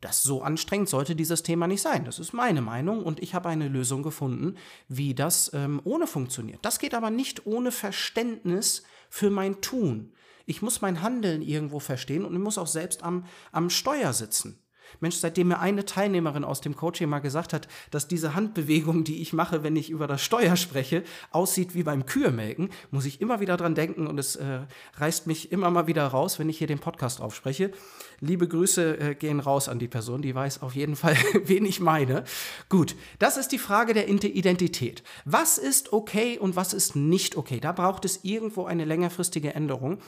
das 0.00 0.24
so 0.24 0.42
anstrengend 0.42 0.88
sollte 0.88 1.14
dieses 1.14 1.44
Thema 1.44 1.68
nicht 1.68 1.82
sein. 1.82 2.04
Das 2.04 2.18
ist 2.18 2.32
meine 2.32 2.62
Meinung 2.62 3.04
und 3.04 3.22
ich 3.22 3.32
habe 3.32 3.48
eine 3.48 3.68
Lösung 3.68 4.02
gefunden, 4.02 4.56
wie 4.88 5.14
das 5.14 5.52
ähm, 5.54 5.80
ohne 5.84 6.08
funktioniert. 6.08 6.58
Das 6.62 6.80
geht 6.80 6.94
aber 6.94 7.10
nicht 7.10 7.46
ohne 7.46 7.70
Verständnis 7.70 8.82
für 9.08 9.30
mein 9.30 9.60
Tun. 9.60 10.12
Ich 10.52 10.60
muss 10.60 10.82
mein 10.82 11.00
Handeln 11.00 11.40
irgendwo 11.40 11.80
verstehen 11.80 12.26
und 12.26 12.34
ich 12.34 12.38
muss 12.38 12.58
auch 12.58 12.66
selbst 12.66 13.02
am, 13.02 13.24
am 13.52 13.70
Steuer 13.70 14.12
sitzen. 14.12 14.61
Mensch, 15.00 15.16
seitdem 15.16 15.48
mir 15.48 15.60
eine 15.60 15.84
Teilnehmerin 15.84 16.44
aus 16.44 16.60
dem 16.60 16.76
Coaching 16.76 17.08
mal 17.08 17.20
gesagt 17.20 17.52
hat, 17.52 17.68
dass 17.90 18.08
diese 18.08 18.34
Handbewegung, 18.34 19.04
die 19.04 19.22
ich 19.22 19.32
mache, 19.32 19.62
wenn 19.62 19.76
ich 19.76 19.90
über 19.90 20.06
das 20.06 20.22
Steuer 20.22 20.56
spreche, 20.56 21.02
aussieht 21.30 21.74
wie 21.74 21.82
beim 21.82 22.06
Kühemelken, 22.06 22.70
muss 22.90 23.06
ich 23.06 23.20
immer 23.20 23.40
wieder 23.40 23.56
dran 23.56 23.74
denken 23.74 24.06
und 24.06 24.18
es 24.18 24.36
äh, 24.36 24.60
reißt 24.94 25.26
mich 25.26 25.52
immer 25.52 25.70
mal 25.70 25.86
wieder 25.86 26.06
raus, 26.06 26.38
wenn 26.38 26.48
ich 26.48 26.58
hier 26.58 26.66
den 26.66 26.78
Podcast 26.78 27.20
aufspreche. 27.20 27.72
Liebe 28.20 28.46
Grüße 28.46 28.98
äh, 28.98 29.14
gehen 29.14 29.40
raus 29.40 29.68
an 29.68 29.78
die 29.78 29.88
Person, 29.88 30.22
die 30.22 30.34
weiß 30.34 30.62
auf 30.62 30.74
jeden 30.74 30.96
Fall, 31.02 31.16
wen 31.44 31.64
ich 31.64 31.80
meine. 31.80 32.24
Gut, 32.68 32.94
das 33.18 33.36
ist 33.36 33.52
die 33.52 33.58
Frage 33.58 33.94
der 33.94 34.08
Identität. 34.08 35.02
Was 35.24 35.58
ist 35.58 35.92
okay 35.92 36.38
und 36.38 36.56
was 36.56 36.72
ist 36.72 36.96
nicht 36.96 37.36
okay? 37.36 37.60
Da 37.60 37.72
braucht 37.72 38.04
es 38.04 38.24
irgendwo 38.24 38.64
eine 38.64 38.84
längerfristige 38.84 39.54
Änderung. 39.54 39.98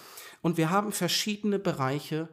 Und 0.42 0.56
wir 0.56 0.70
haben 0.70 0.92
verschiedene 0.92 1.58
Bereiche, 1.58 2.28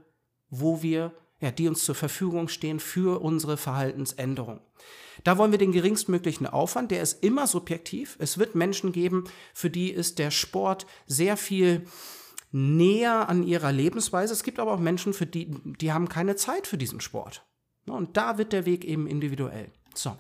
wo 0.50 0.82
wir, 0.82 1.14
ja, 1.42 1.52
die 1.52 1.68
uns 1.68 1.84
zur 1.84 1.96
Verfügung 1.96 2.48
stehen 2.48 2.80
für 2.80 3.22
unsere 3.22 3.58
Verhaltensänderung. 3.58 4.62
Da 5.24 5.38
wollen 5.38 5.52
wir 5.52 5.60
den 5.60 5.72
geringstmöglichen 5.72 6.48
Aufwand, 6.48 6.92
der 6.92 7.02
ist 7.02 7.24
immer 7.24 7.48
subjektiv. 7.48 8.16
Es 8.20 8.38
wird 8.38 8.56
Menschen 8.56 8.92
geben, 8.92 9.26
für 9.54 9.70
die 9.70 9.92
ist 9.92 10.20
der 10.20 10.32
Sport 10.32 10.86
sehr 11.06 11.38
viel 11.38 11.86
näher 12.52 13.30
an 13.30 13.44
ihrer 13.44 13.72
Lebensweise. 13.72 14.34
Es 14.34 14.44
gibt 14.44 14.60
aber 14.60 14.74
auch 14.74 14.80
Menschen, 14.80 15.14
für 15.14 15.26
die, 15.26 15.52
die 15.64 15.92
haben 15.92 16.10
keine 16.10 16.36
Zeit 16.36 16.68
für 16.68 16.78
diesen 16.78 17.02
Sport. 17.02 17.46
Und 17.86 18.18
da 18.18 18.38
wird 18.38 18.54
der 18.54 18.66
Weg 18.66 18.86
eben 18.86 19.08
individuell. 19.08 19.72
So, 19.94 20.16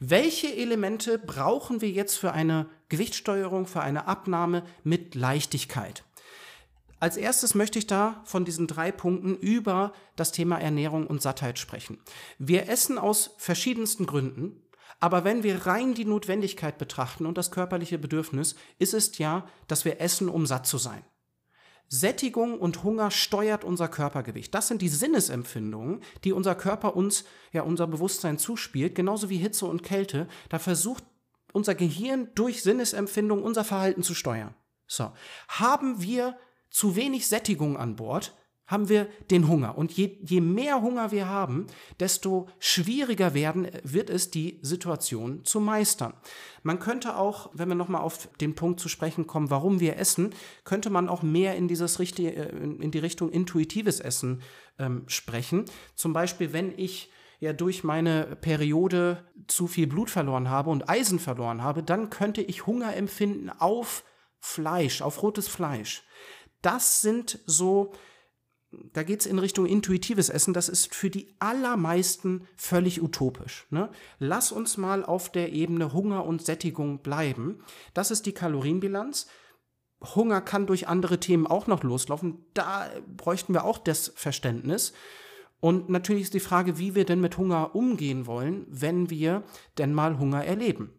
welche 0.00 0.54
Elemente 0.54 1.18
brauchen 1.18 1.80
wir 1.80 1.90
jetzt 1.90 2.16
für 2.16 2.32
eine 2.32 2.68
Gewichtssteuerung, 2.88 3.66
für 3.66 3.80
eine 3.80 4.06
Abnahme 4.06 4.64
mit 4.82 5.14
Leichtigkeit? 5.14 6.04
Als 7.04 7.18
erstes 7.18 7.54
möchte 7.54 7.78
ich 7.78 7.86
da 7.86 8.22
von 8.24 8.46
diesen 8.46 8.66
drei 8.66 8.90
Punkten 8.90 9.36
über 9.36 9.92
das 10.16 10.32
Thema 10.32 10.58
Ernährung 10.58 11.06
und 11.06 11.20
Sattheit 11.20 11.58
sprechen. 11.58 11.98
Wir 12.38 12.70
essen 12.70 12.96
aus 12.96 13.34
verschiedensten 13.36 14.06
Gründen, 14.06 14.62
aber 15.00 15.22
wenn 15.22 15.42
wir 15.42 15.66
rein 15.66 15.92
die 15.92 16.06
Notwendigkeit 16.06 16.78
betrachten 16.78 17.26
und 17.26 17.36
das 17.36 17.50
körperliche 17.50 17.98
Bedürfnis, 17.98 18.54
ist 18.78 18.94
es 18.94 19.18
ja, 19.18 19.46
dass 19.66 19.84
wir 19.84 20.00
essen, 20.00 20.30
um 20.30 20.46
satt 20.46 20.66
zu 20.66 20.78
sein. 20.78 21.04
Sättigung 21.88 22.58
und 22.58 22.84
Hunger 22.84 23.10
steuert 23.10 23.64
unser 23.64 23.88
Körpergewicht. 23.88 24.54
Das 24.54 24.68
sind 24.68 24.80
die 24.80 24.88
Sinnesempfindungen, 24.88 26.00
die 26.24 26.32
unser 26.32 26.54
Körper 26.54 26.96
uns, 26.96 27.26
ja, 27.52 27.64
unser 27.64 27.86
Bewusstsein 27.86 28.38
zuspielt, 28.38 28.94
genauso 28.94 29.28
wie 29.28 29.36
Hitze 29.36 29.66
und 29.66 29.82
Kälte. 29.82 30.26
Da 30.48 30.58
versucht 30.58 31.04
unser 31.52 31.74
Gehirn 31.74 32.30
durch 32.34 32.62
Sinnesempfindung 32.62 33.42
unser 33.42 33.64
Verhalten 33.64 34.02
zu 34.02 34.14
steuern. 34.14 34.54
So. 34.86 35.12
Haben 35.48 36.00
wir 36.02 36.36
zu 36.74 36.96
wenig 36.96 37.28
Sättigung 37.28 37.76
an 37.76 37.94
Bord, 37.94 38.34
haben 38.66 38.88
wir 38.88 39.06
den 39.30 39.46
Hunger. 39.46 39.78
Und 39.78 39.92
je, 39.92 40.18
je 40.22 40.40
mehr 40.40 40.82
Hunger 40.82 41.12
wir 41.12 41.28
haben, 41.28 41.68
desto 42.00 42.48
schwieriger 42.58 43.32
werden, 43.32 43.68
wird 43.84 44.10
es, 44.10 44.32
die 44.32 44.58
Situation 44.62 45.44
zu 45.44 45.60
meistern. 45.60 46.14
Man 46.64 46.80
könnte 46.80 47.16
auch, 47.16 47.50
wenn 47.52 47.68
wir 47.68 47.76
nochmal 47.76 48.00
auf 48.00 48.28
den 48.40 48.56
Punkt 48.56 48.80
zu 48.80 48.88
sprechen 48.88 49.28
kommen, 49.28 49.50
warum 49.50 49.78
wir 49.78 49.98
essen, 49.98 50.34
könnte 50.64 50.90
man 50.90 51.08
auch 51.08 51.22
mehr 51.22 51.54
in, 51.54 51.68
dieses 51.68 52.00
richtige, 52.00 52.30
in 52.30 52.90
die 52.90 52.98
Richtung 52.98 53.30
intuitives 53.30 54.00
Essen 54.00 54.42
ähm, 54.78 55.04
sprechen. 55.06 55.66
Zum 55.94 56.12
Beispiel, 56.12 56.52
wenn 56.52 56.76
ich 56.76 57.08
ja 57.38 57.52
durch 57.52 57.84
meine 57.84 58.34
Periode 58.40 59.24
zu 59.46 59.68
viel 59.68 59.86
Blut 59.86 60.10
verloren 60.10 60.50
habe 60.50 60.70
und 60.70 60.88
Eisen 60.88 61.20
verloren 61.20 61.62
habe, 61.62 61.84
dann 61.84 62.10
könnte 62.10 62.42
ich 62.42 62.66
Hunger 62.66 62.96
empfinden 62.96 63.50
auf 63.50 64.02
Fleisch, 64.40 65.00
auf 65.00 65.22
rotes 65.22 65.48
Fleisch. 65.48 66.02
Das 66.64 67.02
sind 67.02 67.40
so 67.46 67.92
da 68.92 69.02
geht 69.02 69.20
es 69.20 69.26
in 69.26 69.38
Richtung 69.38 69.66
intuitives 69.66 70.28
Essen, 70.28 70.54
das 70.54 70.68
ist 70.68 70.94
für 70.94 71.10
die 71.10 71.34
allermeisten 71.38 72.46
völlig 72.56 73.02
utopisch. 73.02 73.66
Ne? 73.70 73.88
Lass 74.18 74.52
uns 74.52 74.76
mal 74.76 75.04
auf 75.04 75.30
der 75.30 75.52
Ebene 75.52 75.92
Hunger 75.92 76.24
und 76.24 76.44
Sättigung 76.44 76.98
bleiben. 76.98 77.62
Das 77.92 78.10
ist 78.10 78.26
die 78.26 78.32
Kalorienbilanz. 78.32 79.28
Hunger 80.14 80.40
kann 80.40 80.66
durch 80.66 80.88
andere 80.88 81.20
Themen 81.20 81.46
auch 81.46 81.66
noch 81.66 81.82
loslaufen. 81.82 82.44
Da 82.52 82.90
bräuchten 83.16 83.54
wir 83.54 83.64
auch 83.64 83.78
das 83.78 84.12
Verständnis. 84.16 84.92
Und 85.60 85.88
natürlich 85.88 86.24
ist 86.24 86.34
die 86.34 86.40
Frage, 86.40 86.78
wie 86.78 86.94
wir 86.94 87.04
denn 87.04 87.20
mit 87.20 87.38
Hunger 87.38 87.74
umgehen 87.74 88.26
wollen, 88.26 88.66
wenn 88.68 89.08
wir 89.08 89.44
denn 89.78 89.94
mal 89.94 90.18
Hunger 90.18 90.44
erleben. 90.44 90.92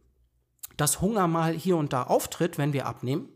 Dass 0.77 1.01
Hunger 1.01 1.27
mal 1.27 1.53
hier 1.53 1.77
und 1.77 1.93
da 1.93 2.03
auftritt, 2.03 2.57
wenn 2.57 2.73
wir 2.73 2.87
abnehmen, 2.87 3.29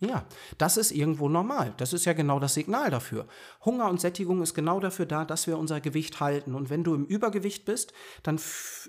ja, 0.00 0.24
das 0.56 0.78
ist 0.78 0.92
irgendwo 0.92 1.28
normal. 1.28 1.74
Das 1.76 1.92
ist 1.92 2.06
ja 2.06 2.14
genau 2.14 2.40
das 2.40 2.54
Signal 2.54 2.90
dafür. 2.90 3.26
Hunger 3.64 3.90
und 3.90 4.00
Sättigung 4.00 4.40
ist 4.40 4.54
genau 4.54 4.80
dafür 4.80 5.04
da, 5.04 5.26
dass 5.26 5.46
wir 5.46 5.58
unser 5.58 5.80
Gewicht 5.80 6.20
halten. 6.20 6.54
Und 6.54 6.70
wenn 6.70 6.84
du 6.84 6.94
im 6.94 7.04
Übergewicht 7.04 7.66
bist, 7.66 7.92
dann 8.22 8.40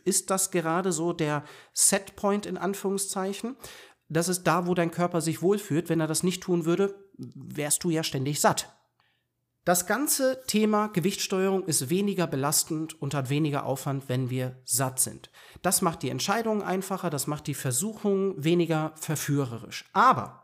ist 0.06 0.30
das 0.30 0.52
gerade 0.52 0.94
so 0.94 1.12
der 1.12 1.44
Setpoint 1.74 2.46
in 2.46 2.58
Anführungszeichen. 2.58 3.58
Das 4.08 4.30
ist 4.30 4.44
da, 4.44 4.68
wo 4.68 4.74
dein 4.74 4.92
Körper 4.92 5.20
sich 5.20 5.42
wohlfühlt. 5.42 5.90
Wenn 5.90 6.00
er 6.00 6.08
das 6.08 6.24
nicht 6.24 6.44
tun 6.44 6.64
würde, 6.64 6.96
wärst 7.18 7.84
du 7.84 7.90
ja 7.90 8.04
ständig 8.04 8.40
satt. 8.40 8.74
Das 9.66 9.86
ganze 9.86 10.42
Thema 10.48 10.88
Gewichtssteuerung 10.88 11.66
ist 11.66 11.90
weniger 11.90 12.26
belastend 12.26 13.00
und 13.00 13.14
hat 13.14 13.30
weniger 13.30 13.66
Aufwand, 13.66 14.10
wenn 14.10 14.30
wir 14.30 14.60
satt 14.64 15.00
sind. 15.00 15.30
Das 15.62 15.84
macht 15.84 16.02
die 16.02 16.10
Entscheidung 16.10 16.64
einfacher, 16.64 17.12
das 17.12 17.28
macht 17.28 17.46
die 17.46 17.54
Versuchung 17.54 18.44
weniger 18.44 18.94
verführerisch. 18.96 19.86
Aber 19.94 20.41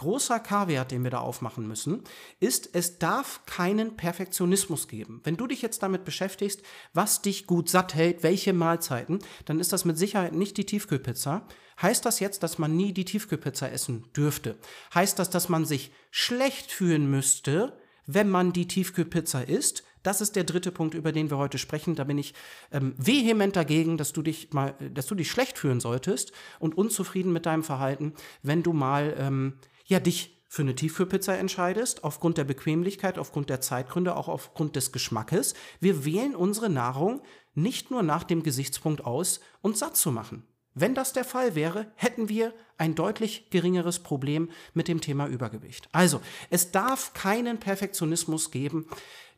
großer 0.00 0.40
K-Wert, 0.40 0.92
den 0.92 1.04
wir 1.04 1.10
da 1.10 1.18
aufmachen 1.18 1.68
müssen, 1.68 2.02
ist, 2.40 2.70
es 2.72 2.98
darf 2.98 3.44
keinen 3.44 3.96
Perfektionismus 3.96 4.88
geben. 4.88 5.20
Wenn 5.24 5.36
du 5.36 5.46
dich 5.46 5.60
jetzt 5.60 5.82
damit 5.82 6.06
beschäftigst, 6.06 6.62
was 6.94 7.20
dich 7.20 7.46
gut 7.46 7.68
satt 7.68 7.94
hält, 7.94 8.22
welche 8.22 8.54
Mahlzeiten, 8.54 9.18
dann 9.44 9.60
ist 9.60 9.74
das 9.74 9.84
mit 9.84 9.98
Sicherheit 9.98 10.32
nicht 10.32 10.56
die 10.56 10.64
Tiefkühlpizza. 10.64 11.46
Heißt 11.82 12.06
das 12.06 12.18
jetzt, 12.18 12.42
dass 12.42 12.58
man 12.58 12.74
nie 12.74 12.94
die 12.94 13.04
Tiefkühlpizza 13.04 13.68
essen 13.68 14.10
dürfte? 14.16 14.56
Heißt 14.94 15.18
das, 15.18 15.28
dass 15.28 15.50
man 15.50 15.66
sich 15.66 15.92
schlecht 16.10 16.72
fühlen 16.72 17.10
müsste, 17.10 17.78
wenn 18.06 18.30
man 18.30 18.54
die 18.54 18.68
Tiefkühlpizza 18.68 19.42
isst? 19.42 19.84
Das 20.02 20.22
ist 20.22 20.34
der 20.34 20.44
dritte 20.44 20.72
Punkt, 20.72 20.94
über 20.94 21.12
den 21.12 21.28
wir 21.28 21.36
heute 21.36 21.58
sprechen. 21.58 21.94
Da 21.94 22.04
bin 22.04 22.16
ich 22.16 22.32
ähm, 22.72 22.94
vehement 22.96 23.54
dagegen, 23.54 23.98
dass 23.98 24.14
du 24.14 24.22
dich 24.22 24.50
mal, 24.54 24.74
dass 24.94 25.06
du 25.06 25.14
dich 25.14 25.30
schlecht 25.30 25.58
fühlen 25.58 25.78
solltest 25.78 26.32
und 26.58 26.74
unzufrieden 26.74 27.34
mit 27.34 27.44
deinem 27.44 27.62
Verhalten, 27.62 28.14
wenn 28.42 28.62
du 28.62 28.72
mal 28.72 29.14
ähm, 29.18 29.58
ja 29.90 30.00
dich 30.00 30.40
für 30.48 30.62
eine 30.62 30.74
Tiefkühlpizza 30.74 31.34
entscheidest, 31.34 32.02
aufgrund 32.02 32.36
der 32.36 32.44
Bequemlichkeit, 32.44 33.18
aufgrund 33.18 33.50
der 33.50 33.60
Zeitgründe, 33.60 34.16
auch 34.16 34.26
aufgrund 34.26 34.74
des 34.74 34.90
Geschmackes. 34.90 35.54
Wir 35.78 36.04
wählen 36.04 36.34
unsere 36.34 36.68
Nahrung 36.68 37.22
nicht 37.54 37.90
nur 37.90 38.02
nach 38.02 38.24
dem 38.24 38.42
Gesichtspunkt 38.42 39.04
aus, 39.04 39.40
uns 39.60 39.78
satt 39.78 39.96
zu 39.96 40.10
machen. 40.10 40.44
Wenn 40.74 40.94
das 40.94 41.12
der 41.12 41.24
Fall 41.24 41.54
wäre, 41.54 41.92
hätten 41.94 42.28
wir 42.28 42.52
ein 42.78 42.94
deutlich 42.94 43.50
geringeres 43.50 44.00
Problem 44.00 44.50
mit 44.72 44.88
dem 44.88 45.00
Thema 45.00 45.26
Übergewicht. 45.26 45.88
Also, 45.92 46.20
es 46.48 46.70
darf 46.70 47.12
keinen 47.12 47.58
Perfektionismus 47.58 48.50
geben. 48.50 48.86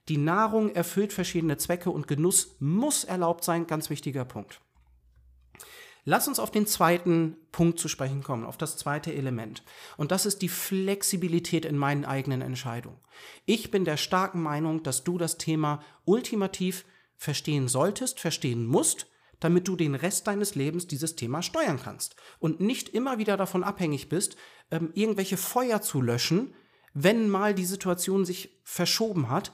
Die 0.09 0.19
Nahrung 0.19 0.75
erfüllt 0.75 1.13
verschiedene 1.13 1.57
Zwecke 1.57 1.91
und 1.91 2.09
Genuss 2.09 2.57
muss 2.59 3.05
erlaubt 3.05 3.45
sein, 3.45 3.67
ganz 3.67 3.91
wichtiger 3.91 4.25
Punkt. 4.25 4.61
Lass 6.05 6.27
uns 6.27 6.41
auf 6.41 6.51
den 6.51 6.67
zweiten 6.67 7.37
Punkt 7.53 7.79
zu 7.79 7.87
sprechen 7.89 8.25
kommen, 8.25 8.45
auf 8.45 8.57
das 8.57 8.77
zweite 8.77 9.15
Element. 9.15 9.63
Und 9.97 10.11
das 10.11 10.27
ist 10.27 10.43
die 10.43 10.49
Flexibilität 10.49 11.65
in 11.65 11.79
meinen 11.79 12.05
eigenen 12.05 12.43
Entscheidungen. 12.43 12.99
Ich 13.47 13.71
bin 13.71 13.85
der 13.85 13.97
starken 13.97 14.43
Meinung, 14.43 14.83
dass 14.83 15.05
du 15.05 15.17
das 15.17 15.39
Thema 15.39 15.81
ultimativ 16.05 16.85
verstehen 17.17 17.69
solltest, 17.69 18.19
verstehen 18.19 18.67
musst, 18.67 19.07
damit 19.39 19.69
du 19.69 19.77
den 19.77 19.95
Rest 19.95 20.27
deines 20.27 20.55
Lebens 20.57 20.89
dieses 20.89 21.15
Thema 21.15 21.43
steuern 21.43 21.81
kannst 21.83 22.17
und 22.41 22.61
nicht 22.61 22.89
immer 22.89 23.19
wieder 23.19 23.37
davon 23.37 23.63
abhängig 23.63 24.09
bist, 24.09 24.37
ähm, 24.71 24.91
irgendwelche 24.95 25.37
Feuer 25.37 25.83
zu 25.83 26.01
löschen, 26.01 26.55
wenn 26.95 27.29
mal 27.29 27.55
die 27.55 27.65
Situation 27.65 28.25
sich 28.25 28.61
verschoben 28.65 29.31
hat. 29.31 29.53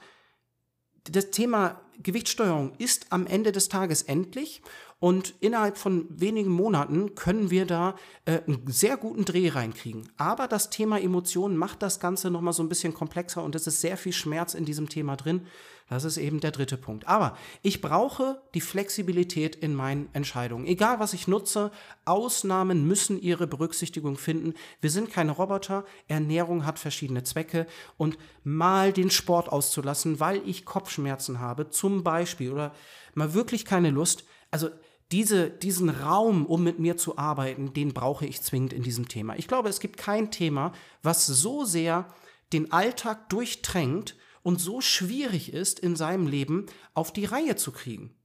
Das 1.05 1.31
Thema 1.31 1.81
Gewichtssteuerung 2.01 2.75
ist 2.77 3.07
am 3.11 3.25
Ende 3.25 3.51
des 3.51 3.69
Tages 3.69 4.03
endlich 4.03 4.61
und 4.99 5.33
innerhalb 5.39 5.77
von 5.77 6.07
wenigen 6.09 6.51
Monaten 6.51 7.15
können 7.15 7.49
wir 7.49 7.65
da 7.65 7.95
äh, 8.25 8.41
einen 8.45 8.63
sehr 8.67 8.97
guten 8.97 9.23
Dreh 9.23 9.49
reinkriegen. 9.49 10.09
Aber 10.17 10.47
das 10.47 10.69
Thema 10.69 10.99
Emotionen 10.99 11.55
macht 11.55 11.81
das 11.81 11.99
Ganze 12.01 12.29
nochmal 12.29 12.53
so 12.53 12.61
ein 12.61 12.69
bisschen 12.69 12.93
komplexer 12.93 13.43
und 13.43 13.55
es 13.55 13.65
ist 13.65 13.79
sehr 13.79 13.95
viel 13.95 14.11
Schmerz 14.11 14.53
in 14.53 14.65
diesem 14.65 14.89
Thema 14.89 15.15
drin. 15.15 15.47
Das 15.89 16.03
ist 16.03 16.17
eben 16.17 16.39
der 16.39 16.51
dritte 16.51 16.77
Punkt. 16.77 17.07
Aber 17.07 17.35
ich 17.63 17.81
brauche 17.81 18.41
die 18.53 18.61
Flexibilität 18.61 19.55
in 19.55 19.73
meinen 19.73 20.07
Entscheidungen. 20.13 20.67
Egal 20.67 20.99
was 20.99 21.13
ich 21.13 21.27
nutze, 21.27 21.71
Ausnahmen 22.05 22.87
müssen 22.87 23.19
ihre 23.19 23.47
Berücksichtigung 23.47 24.17
finden. 24.17 24.53
Wir 24.81 24.91
sind 24.91 25.11
keine 25.11 25.31
Roboter. 25.31 25.85
Ernährung 26.07 26.65
hat 26.65 26.77
verschiedene 26.77 27.23
Zwecke 27.23 27.65
und 27.97 28.19
mal 28.43 28.93
den 28.93 29.09
Sport 29.09 29.49
auszulassen, 29.49 30.19
weil 30.19 30.47
ich 30.47 30.65
Kopfschmerzen 30.65 31.39
habe, 31.39 31.71
zum 31.71 32.03
Beispiel, 32.03 32.51
oder 32.51 32.73
mal 33.15 33.33
wirklich 33.33 33.65
keine 33.65 33.89
Lust. 33.89 34.25
Also 34.51 34.69
diese, 35.11 35.49
diesen 35.49 35.89
Raum, 35.89 36.45
um 36.45 36.63
mit 36.63 36.79
mir 36.79 36.97
zu 36.97 37.17
arbeiten, 37.17 37.73
den 37.73 37.93
brauche 37.93 38.25
ich 38.25 38.41
zwingend 38.41 38.73
in 38.73 38.83
diesem 38.83 39.07
Thema. 39.07 39.35
Ich 39.37 39.47
glaube, 39.47 39.69
es 39.69 39.79
gibt 39.79 39.97
kein 39.97 40.31
Thema, 40.31 40.71
was 41.01 41.25
so 41.25 41.65
sehr 41.65 42.07
den 42.53 42.71
Alltag 42.71 43.29
durchdrängt 43.29 44.15
und 44.43 44.61
so 44.61 44.81
schwierig 44.81 45.53
ist, 45.53 45.79
in 45.79 45.95
seinem 45.95 46.27
Leben 46.27 46.67
auf 46.93 47.11
die 47.11 47.25
Reihe 47.25 47.55
zu 47.55 47.71
kriegen. 47.71 48.15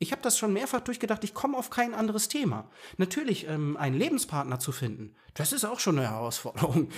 Ich 0.00 0.12
habe 0.12 0.22
das 0.22 0.38
schon 0.38 0.52
mehrfach 0.52 0.80
durchgedacht, 0.80 1.24
ich 1.24 1.34
komme 1.34 1.56
auf 1.56 1.70
kein 1.70 1.94
anderes 1.94 2.28
Thema. 2.28 2.70
Natürlich, 2.98 3.48
ähm, 3.48 3.76
einen 3.76 3.98
Lebenspartner 3.98 4.60
zu 4.60 4.70
finden, 4.70 5.14
das 5.34 5.52
ist 5.52 5.64
auch 5.64 5.80
schon 5.80 5.98
eine 5.98 6.08
Herausforderung. 6.08 6.88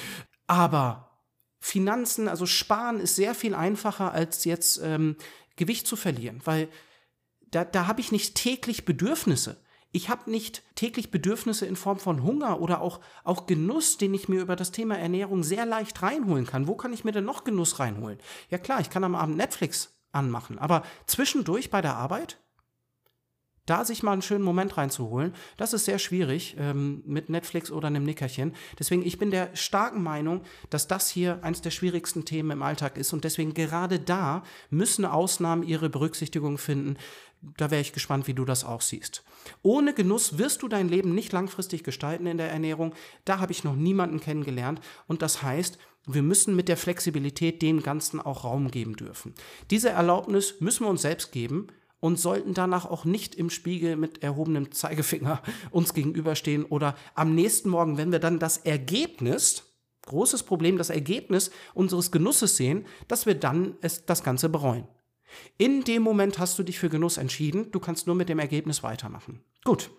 Aber 0.46 1.10
Finanzen, 1.60 2.28
also 2.28 2.46
Sparen 2.46 3.00
ist 3.00 3.16
sehr 3.16 3.34
viel 3.34 3.54
einfacher, 3.54 4.12
als 4.12 4.44
jetzt 4.44 4.80
ähm, 4.82 5.16
Gewicht 5.56 5.86
zu 5.86 5.96
verlieren, 5.96 6.40
weil 6.44 6.68
da, 7.50 7.64
da 7.64 7.86
habe 7.86 8.00
ich 8.00 8.12
nicht 8.12 8.34
täglich 8.34 8.84
Bedürfnisse. 8.84 9.62
Ich 9.92 10.08
habe 10.08 10.30
nicht 10.30 10.62
täglich 10.76 11.10
Bedürfnisse 11.10 11.66
in 11.66 11.74
Form 11.74 11.98
von 11.98 12.22
Hunger 12.22 12.60
oder 12.60 12.80
auch, 12.80 13.00
auch 13.24 13.46
Genuss, 13.46 13.98
den 13.98 14.14
ich 14.14 14.28
mir 14.28 14.40
über 14.40 14.54
das 14.54 14.70
Thema 14.70 14.96
Ernährung 14.96 15.42
sehr 15.42 15.66
leicht 15.66 16.00
reinholen 16.02 16.46
kann. 16.46 16.68
Wo 16.68 16.76
kann 16.76 16.92
ich 16.92 17.04
mir 17.04 17.12
denn 17.12 17.24
noch 17.24 17.42
Genuss 17.42 17.80
reinholen? 17.80 18.18
Ja 18.50 18.58
klar, 18.58 18.80
ich 18.80 18.90
kann 18.90 19.02
am 19.02 19.16
Abend 19.16 19.36
Netflix 19.36 19.96
anmachen, 20.12 20.58
aber 20.58 20.84
zwischendurch 21.06 21.70
bei 21.70 21.80
der 21.80 21.96
Arbeit 21.96 22.38
da 23.70 23.84
sich 23.84 24.02
mal 24.02 24.12
einen 24.12 24.22
schönen 24.22 24.42
Moment 24.42 24.76
reinzuholen, 24.76 25.32
das 25.56 25.72
ist 25.72 25.84
sehr 25.84 26.00
schwierig 26.00 26.56
ähm, 26.58 27.02
mit 27.06 27.28
Netflix 27.28 27.70
oder 27.70 27.86
einem 27.86 28.02
Nickerchen. 28.02 28.54
Deswegen, 28.80 29.06
ich 29.06 29.16
bin 29.16 29.30
der 29.30 29.54
starken 29.54 30.02
Meinung, 30.02 30.42
dass 30.70 30.88
das 30.88 31.08
hier 31.08 31.44
eines 31.44 31.60
der 31.60 31.70
schwierigsten 31.70 32.24
Themen 32.24 32.50
im 32.50 32.62
Alltag 32.62 32.96
ist 32.96 33.12
und 33.12 33.22
deswegen 33.22 33.54
gerade 33.54 34.00
da 34.00 34.42
müssen 34.70 35.04
Ausnahmen 35.04 35.62
ihre 35.62 35.88
Berücksichtigung 35.88 36.58
finden. 36.58 36.96
Da 37.56 37.70
wäre 37.70 37.80
ich 37.80 37.92
gespannt, 37.92 38.26
wie 38.26 38.34
du 38.34 38.44
das 38.44 38.64
auch 38.64 38.82
siehst. 38.82 39.24
Ohne 39.62 39.94
Genuss 39.94 40.36
wirst 40.36 40.62
du 40.62 40.68
dein 40.68 40.88
Leben 40.88 41.14
nicht 41.14 41.32
langfristig 41.32 41.84
gestalten 41.84 42.26
in 42.26 42.36
der 42.36 42.50
Ernährung. 42.50 42.94
Da 43.24 43.40
habe 43.40 43.52
ich 43.52 43.64
noch 43.64 43.76
niemanden 43.76 44.20
kennengelernt. 44.20 44.80
Und 45.06 45.22
das 45.22 45.42
heißt, 45.42 45.78
wir 46.06 46.22
müssen 46.22 46.56
mit 46.56 46.68
der 46.68 46.76
Flexibilität 46.76 47.62
dem 47.62 47.82
Ganzen 47.82 48.20
auch 48.20 48.44
Raum 48.44 48.70
geben 48.70 48.96
dürfen. 48.96 49.34
Diese 49.70 49.90
Erlaubnis 49.90 50.60
müssen 50.60 50.84
wir 50.84 50.90
uns 50.90 51.02
selbst 51.02 51.32
geben 51.32 51.68
und 52.00 52.18
sollten 52.18 52.54
danach 52.54 52.86
auch 52.86 53.04
nicht 53.04 53.34
im 53.34 53.50
Spiegel 53.50 53.96
mit 53.96 54.22
erhobenem 54.22 54.72
Zeigefinger 54.72 55.42
uns 55.70 55.94
gegenüberstehen 55.94 56.64
oder 56.64 56.96
am 57.14 57.34
nächsten 57.34 57.68
Morgen, 57.68 57.98
wenn 57.98 58.12
wir 58.12 58.18
dann 58.18 58.38
das 58.38 58.58
Ergebnis, 58.58 59.64
großes 60.06 60.42
Problem, 60.42 60.78
das 60.78 60.90
Ergebnis 60.90 61.50
unseres 61.74 62.10
Genusses 62.10 62.56
sehen, 62.56 62.86
dass 63.06 63.26
wir 63.26 63.34
dann 63.34 63.76
es, 63.82 64.06
das 64.06 64.22
Ganze 64.22 64.48
bereuen. 64.48 64.88
In 65.58 65.84
dem 65.84 66.02
Moment 66.02 66.38
hast 66.38 66.58
du 66.58 66.62
dich 66.62 66.78
für 66.78 66.88
Genuss 66.88 67.16
entschieden, 67.16 67.70
du 67.70 67.80
kannst 67.80 68.06
nur 68.06 68.16
mit 68.16 68.28
dem 68.28 68.38
Ergebnis 68.38 68.82
weitermachen. 68.82 69.44
Gut. 69.64 69.90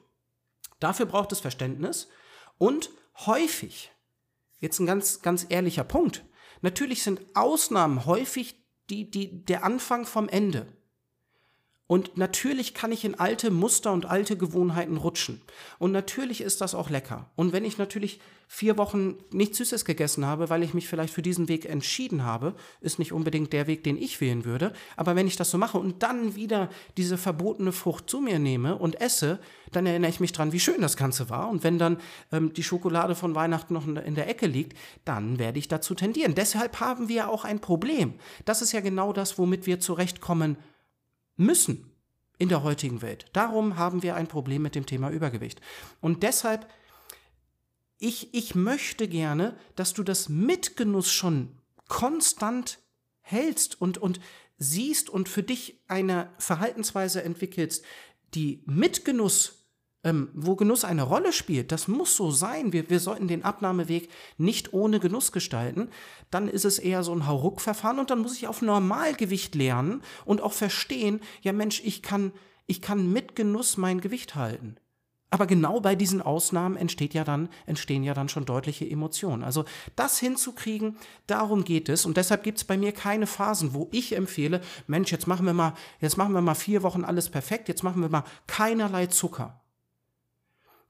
Dafür 0.80 1.06
braucht 1.06 1.32
es 1.32 1.40
Verständnis 1.40 2.10
und 2.58 2.90
häufig, 3.26 3.92
jetzt 4.60 4.80
ein 4.80 4.86
ganz, 4.86 5.22
ganz 5.22 5.46
ehrlicher 5.50 5.84
Punkt, 5.84 6.26
natürlich 6.62 7.04
sind 7.04 7.22
Ausnahmen 7.36 8.06
häufig 8.06 8.56
die, 8.90 9.10
die, 9.10 9.46
der 9.46 9.64
Anfang 9.64 10.06
vom 10.06 10.28
Ende. 10.28 10.68
Und 11.92 12.16
natürlich 12.16 12.74
kann 12.74 12.94
ich 12.94 13.04
in 13.04 13.20
alte 13.20 13.52
Muster 13.52 13.92
und 13.92 14.06
alte 14.06 14.38
Gewohnheiten 14.38 14.96
rutschen. 14.96 15.42
Und 15.78 15.92
natürlich 15.92 16.40
ist 16.40 16.62
das 16.62 16.74
auch 16.74 16.90
lecker. 16.90 17.30
Und 17.36 17.52
wenn 17.52 17.66
ich 17.66 17.78
natürlich 17.78 18.22
vier 18.48 18.78
Wochen 18.78 19.18
nichts 19.32 19.58
Süßes 19.58 19.84
gegessen 19.84 20.26
habe, 20.26 20.50
weil 20.50 20.64
ich 20.64 20.74
mich 20.74 20.88
vielleicht 20.88 21.14
für 21.14 21.22
diesen 21.22 21.50
Weg 21.50 21.66
entschieden 21.66 22.24
habe, 22.24 22.56
ist 22.80 22.98
nicht 22.98 23.12
unbedingt 23.12 23.52
der 23.52 23.68
Weg, 23.68 23.84
den 23.84 23.98
ich 23.98 24.22
wählen 24.22 24.46
würde. 24.46 24.72
Aber 24.96 25.18
wenn 25.18 25.28
ich 25.28 25.36
das 25.36 25.52
so 25.52 25.58
mache 25.58 25.80
und 25.80 26.02
dann 26.02 26.34
wieder 26.34 26.70
diese 26.96 27.18
verbotene 27.18 27.74
Frucht 27.74 28.10
zu 28.10 28.22
mir 28.22 28.40
nehme 28.40 28.78
und 28.78 29.02
esse, 29.02 29.40
dann 29.74 29.86
erinnere 29.86 30.12
ich 30.12 30.22
mich 30.22 30.32
dran, 30.32 30.54
wie 30.54 30.62
schön 30.62 30.80
das 30.80 30.96
Ganze 30.96 31.30
war. 31.30 31.50
Und 31.50 31.66
wenn 31.66 31.78
dann 31.78 31.98
ähm, 32.32 32.54
die 32.54 32.64
Schokolade 32.64 33.16
von 33.16 33.36
Weihnachten 33.36 33.74
noch 33.74 33.86
in 33.86 34.16
der 34.16 34.30
Ecke 34.30 34.48
liegt, 34.48 34.78
dann 35.04 35.40
werde 35.40 35.60
ich 35.60 35.68
dazu 35.68 35.94
tendieren. 35.94 36.36
Deshalb 36.36 36.80
haben 36.80 37.10
wir 37.10 37.30
auch 37.30 37.44
ein 37.44 37.60
Problem. 37.60 38.14
Das 38.46 38.62
ist 38.62 38.72
ja 38.72 38.80
genau 38.80 39.12
das, 39.12 39.38
womit 39.38 39.66
wir 39.66 39.82
zurechtkommen 39.82 40.56
müssen 41.38 41.92
in 42.38 42.50
der 42.50 42.64
heutigen 42.64 43.02
Welt. 43.02 43.26
Darum 43.34 43.78
haben 43.78 44.04
wir 44.04 44.16
ein 44.16 44.28
Problem 44.28 44.64
mit 44.64 44.76
dem 44.76 44.86
Thema 44.86 45.10
Übergewicht. 45.10 45.62
Und 46.00 46.24
deshalb, 46.24 46.68
ich, 48.00 48.34
ich 48.34 48.56
möchte 48.56 49.08
gerne, 49.08 49.56
dass 49.76 49.94
du 49.94 50.04
das 50.04 50.28
Mitgenuss 50.28 51.12
schon 51.12 51.60
konstant 51.88 52.80
hältst 53.22 53.80
und, 53.80 53.98
und 53.98 54.20
siehst 54.58 55.10
und 55.10 55.30
für 55.30 55.44
dich 55.44 55.82
eine 55.88 56.32
Verhaltensweise 56.38 57.24
entwickelst, 57.24 57.86
die 58.34 58.64
Mitgenuss 58.66 59.61
ähm, 60.03 60.29
wo 60.34 60.55
Genuss 60.55 60.84
eine 60.84 61.03
Rolle 61.03 61.31
spielt, 61.31 61.72
das 61.72 61.88
muss 61.88 62.15
so 62.15 62.31
sein. 62.31 62.74
Wir, 62.74 62.89
wir 62.89 63.00
sollten 63.00 63.27
den 63.27 63.43
Abnahmeweg 63.43 64.10
nicht 64.38 64.74
ohne 64.74 65.00
Genuss 65.00 65.31
gestalten. 65.31 65.89
Dann 66.31 66.48
ist 66.48 66.65
es 66.65 66.79
eher 66.79 67.03
so 67.03 67.13
ein 67.13 67.27
Hauruck-Verfahren 67.27 68.00
und 68.00 68.10
dann 68.10 68.22
muss 68.22 68.36
ich 68.36 68.48
auf 68.48 68.62
Normalgewicht 68.62 69.55
lernen 69.55 70.01
und 70.25 70.41
auch 70.41 70.53
verstehen, 70.53 71.22
ja 71.41 71.53
Mensch, 71.53 71.81
ich 71.84 72.01
kann, 72.01 72.31
ich 72.65 72.81
kann 72.81 73.12
mit 73.12 73.36
Genuss 73.36 73.77
mein 73.77 74.01
Gewicht 74.01 74.36
halten. 74.36 74.77
Aber 75.34 75.48
genau 75.48 75.79
bei 75.79 75.96
diesen 75.96 76.22
Ausnahmen 76.22 76.75
entsteht 76.75 77.13
ja 77.13 77.24
dann, 77.24 77.48
entstehen 77.65 78.03
ja 78.03 78.13
dann 78.13 78.27
schon 78.27 78.43
deutliche 78.43 78.88
Emotionen. 78.89 79.43
Also 79.43 79.63
das 79.96 80.20
hinzukriegen, 80.20 80.98
darum 81.25 81.63
geht 81.63 81.88
es. 81.88 82.05
Und 82.05 82.17
deshalb 82.17 82.43
gibt 82.43 82.58
es 82.58 82.65
bei 82.65 82.77
mir 82.77 82.91
keine 82.91 83.27
Phasen, 83.27 83.74
wo 83.74 83.88
ich 83.93 84.13
empfehle, 84.13 84.60
Mensch, 84.88 85.10
jetzt 85.10 85.27
machen 85.27 85.46
wir 85.46 85.53
mal, 85.53 85.74
jetzt 86.01 86.17
machen 86.17 86.34
wir 86.34 86.41
mal 86.41 86.53
vier 86.55 86.84
Wochen 86.84 87.05
alles 87.05 87.29
perfekt, 87.29 87.70
jetzt 87.70 87.81
machen 87.81 88.01
wir 88.01 88.10
mal 88.10 88.25
keinerlei 88.46 89.05
Zucker. 89.05 89.61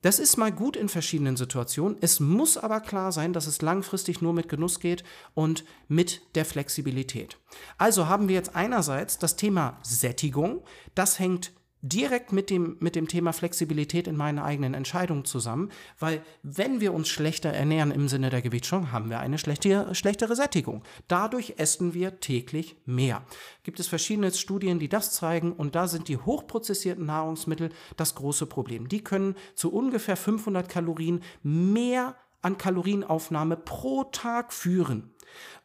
Das 0.02 0.18
ist 0.18 0.38
mal 0.38 0.52
gut 0.52 0.76
in 0.76 0.90
verschiedenen 0.90 1.38
Situationen. 1.38 1.96
Es 2.02 2.20
muss 2.20 2.58
aber 2.58 2.82
klar 2.82 3.12
sein, 3.12 3.34
dass 3.34 3.46
es 3.46 3.62
langfristig 3.62 4.22
nur 4.22 4.34
mit 4.34 4.50
Genuss 4.50 4.80
geht 4.80 5.04
und 5.36 5.64
mit 5.88 6.22
der 6.34 6.46
Flexibilität. 6.46 7.38
Also 7.78 8.08
haben 8.08 8.28
wir 8.28 8.36
jetzt 8.36 8.56
einerseits 8.56 9.20
das 9.20 9.36
Thema 9.36 9.78
Sättigung. 9.84 10.64
Das 10.96 11.20
hängt 11.20 11.54
direkt 11.82 12.32
mit 12.32 12.50
dem, 12.50 12.78
mit 12.80 12.96
dem 12.96 13.08
Thema 13.08 13.34
Flexibilität 13.34 14.08
in 14.08 14.16
meinen 14.16 14.40
eigenen 14.40 14.74
Entscheidungen 14.74 15.26
zusammen, 15.26 15.72
weil 16.00 16.24
wenn 16.44 16.80
wir 16.80 16.94
uns 16.94 17.10
schlechter 17.10 17.50
ernähren 17.50 17.92
im 17.92 18.08
Sinne 18.08 18.30
der 18.30 18.42
Gewichtsschwung, 18.42 18.92
haben 18.92 19.10
wir 19.10 19.20
eine 19.20 19.38
schlechtere, 19.38 19.96
schlechtere 19.96 20.36
Sättigung. 20.36 20.84
Dadurch 21.08 21.56
essen 21.58 21.94
wir 21.94 22.20
täglich 22.20 22.78
mehr. 22.86 23.24
Gibt 23.64 23.80
es 23.80 23.88
verschiedene 23.88 24.32
Studien, 24.32 24.80
die 24.80 24.90
das 24.90 25.14
zeigen 25.14 25.54
und 25.54 25.76
da 25.76 25.88
sind 25.88 26.08
die 26.08 26.18
hochprozessierten 26.18 27.06
Nahrungsmittel 27.06 27.70
das 27.98 28.16
große 28.16 28.46
Problem. 28.46 28.88
Die 28.88 29.04
können 29.04 29.36
zu 29.56 29.74
ungefähr 29.74 30.18
500 30.18 30.70
Kalorien 30.70 31.22
mehr 31.44 32.16
an 32.42 32.58
Kalorienaufnahme 32.58 33.58
pro 33.58 34.04
Tag 34.06 34.54
führen. 34.54 35.14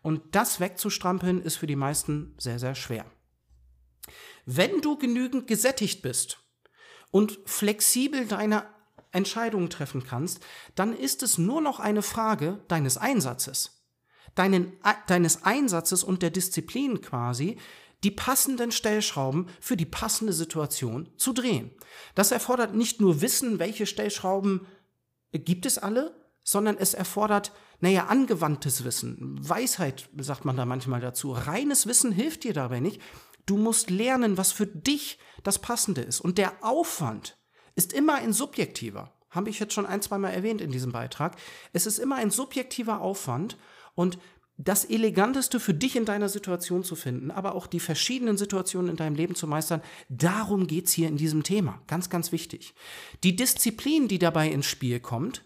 Und 0.03 0.23
das 0.33 0.61
wegzustrampeln 0.61 1.43
ist 1.43 1.57
für 1.57 1.67
die 1.67 1.77
meisten 1.77 2.35
sehr, 2.39 2.59
sehr 2.59 2.75
schwer. 2.75 3.07
Wenn 4.47 4.81
du 4.81 4.97
genügend 4.97 5.49
gesättigt 5.49 6.03
bist 6.03 6.39
und 7.11 7.39
flexibel 7.45 8.27
deine 8.27 8.65
Entscheidungen 9.11 9.71
treffen 9.71 10.05
kannst, 10.05 10.41
dann 10.77 10.97
ist 10.97 11.23
es 11.23 11.37
nur 11.37 11.61
noch 11.61 11.81
eine 11.81 12.03
Frage 12.03 12.63
deines 12.69 12.97
Einsatzes. 12.97 13.83
Deinen, 14.37 14.73
deines 15.09 15.43
Einsatzes 15.43 16.05
und 16.05 16.23
der 16.23 16.31
Disziplin 16.31 17.01
quasi, 17.01 17.59
die 18.05 18.11
passenden 18.11 18.71
Stellschrauben 18.71 19.49
für 19.61 19.77
die 19.77 19.87
passende 19.87 20.33
Situation 20.33 21.09
zu 21.17 21.33
drehen. 21.33 21.73
Das 22.15 22.31
erfordert 22.31 22.75
nicht 22.75 23.01
nur 23.01 23.23
Wissen, 23.23 23.59
welche 23.59 23.87
Stellschrauben 23.87 24.67
gibt 25.33 25.67
es 25.67 25.79
alle, 25.79 26.15
sondern 26.45 26.77
es 26.77 26.95
erfordert, 26.95 27.53
naja, 27.81 28.07
angewandtes 28.07 28.85
Wissen. 28.85 29.37
Weisheit 29.41 30.09
sagt 30.19 30.45
man 30.45 30.57
da 30.57 30.65
manchmal 30.65 31.01
dazu. 31.01 31.33
Reines 31.33 31.87
Wissen 31.87 32.13
hilft 32.13 32.45
dir 32.45 32.55
dabei 32.55 32.81
nicht. 32.81 33.03
Du 33.47 33.57
musst 33.57 33.91
lernen, 33.91 34.37
was 34.37 34.53
für 34.53 34.67
dich 34.67 35.19
das 35.43 35.61
Passende 35.61 36.03
ist. 36.03 36.21
Und 36.21 36.39
der 36.39 36.53
Aufwand 36.63 37.39
ist 37.77 37.93
immer 37.93 38.17
ein 38.17 38.33
subjektiver. 38.33 39.13
Habe 39.31 39.51
ich 39.51 39.61
jetzt 39.61 39.75
schon 39.75 39.87
ein, 39.87 40.03
zwei 40.03 40.19
Mal 40.19 40.31
erwähnt 40.31 40.61
in 40.61 40.71
diesem 40.71 40.93
Beitrag. 40.93 41.37
Es 41.73 41.87
ist 41.87 41.99
immer 41.99 42.17
ein 42.17 42.31
subjektiver 42.31 43.01
Aufwand 43.01 43.57
und 43.95 44.19
das 44.59 44.87
Eleganteste 44.87 45.61
für 45.61 45.75
dich 45.75 45.97
in 45.97 46.07
deiner 46.07 46.31
Situation 46.31 46.83
zu 46.83 46.97
finden, 46.97 47.31
aber 47.31 47.55
auch 47.55 47.67
die 47.67 47.81
verschiedenen 47.81 48.39
Situationen 48.39 48.91
in 48.91 48.97
deinem 48.97 49.15
Leben 49.15 49.35
zu 49.35 49.47
meistern, 49.47 49.83
darum 50.09 50.67
geht's 50.67 50.93
hier 50.93 51.09
in 51.09 51.19
diesem 51.19 51.43
Thema. 51.43 51.83
Ganz, 51.87 52.09
ganz 52.09 52.33
wichtig. 52.33 52.75
Die 53.23 53.37
Disziplin, 53.37 54.09
die 54.09 54.19
dabei 54.19 54.49
ins 54.49 54.67
Spiel 54.67 54.99
kommt, 54.99 55.45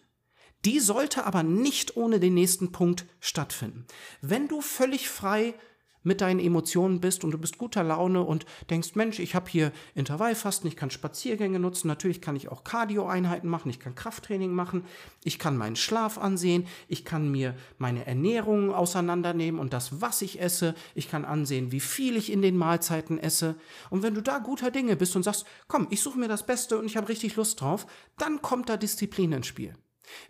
die 0.65 0.79
sollte 0.79 1.25
aber 1.25 1.43
nicht 1.43 1.97
ohne 1.97 2.21
den 2.21 2.35
nächsten 2.35 2.71
Punkt 2.71 3.07
stattfinden. 3.19 3.87
Wenn 4.21 4.47
du 4.47 4.61
völlig 4.61 5.09
frei 5.09 5.55
mit 6.03 6.21
deinen 6.21 6.41
Emotionen 6.41 7.01
bist 7.01 7.25
und 7.25 7.31
du 7.31 7.39
bist 7.39 7.59
guter 7.59 7.83
Laune 7.83 8.23
und 8.23 8.47
denkst, 8.71 8.95
Mensch, 8.95 9.19
ich 9.19 9.35
habe 9.35 9.51
hier 9.51 9.73
Intervallfasten, 9.95 10.69
ich 10.69 10.77
kann 10.77 10.91
Spaziergänge 10.91 11.59
nutzen, 11.59 11.89
natürlich 11.89 12.21
kann 12.21 12.37
ich 12.37 12.49
auch 12.49 12.65
Cardio-Einheiten 12.65 13.49
machen, 13.49 13.71
ich 13.71 13.81
kann 13.81 13.95
Krafttraining 13.95 14.53
machen, 14.53 14.85
ich 15.25 15.39
kann 15.39 15.57
meinen 15.57 15.77
Schlaf 15.77 16.19
ansehen, 16.19 16.67
ich 16.89 17.05
kann 17.05 17.31
mir 17.31 17.55
meine 17.79 18.07
Ernährung 18.07 18.73
auseinandernehmen 18.73 19.61
und 19.61 19.73
das, 19.73 20.01
was 20.01 20.23
ich 20.23 20.41
esse, 20.41 20.75
ich 20.95 21.11
kann 21.11 21.25
ansehen, 21.25 21.73
wie 21.73 21.81
viel 21.81 22.17
ich 22.17 22.33
in 22.33 22.43
den 22.43 22.57
Mahlzeiten 22.57 23.19
esse. 23.19 23.57
Und 23.91 24.03
wenn 24.03 24.15
du 24.15 24.23
da 24.23 24.39
guter 24.39 24.71
Dinge 24.71 24.97
bist 24.97 25.17
und 25.17 25.23
sagst, 25.23 25.45
komm, 25.69 25.87
ich 25.91 26.03
suche 26.03 26.19
mir 26.19 26.29
das 26.29 26.47
Beste 26.47 26.79
und 26.79 26.87
ich 26.87 26.97
habe 26.97 27.09
richtig 27.09 27.37
Lust 27.37 27.61
drauf, 27.61 27.87
dann 28.19 28.43
kommt 28.43 28.69
da 28.69 28.77
Disziplin 28.77 29.33
ins 29.33 29.47
Spiel. 29.47 29.75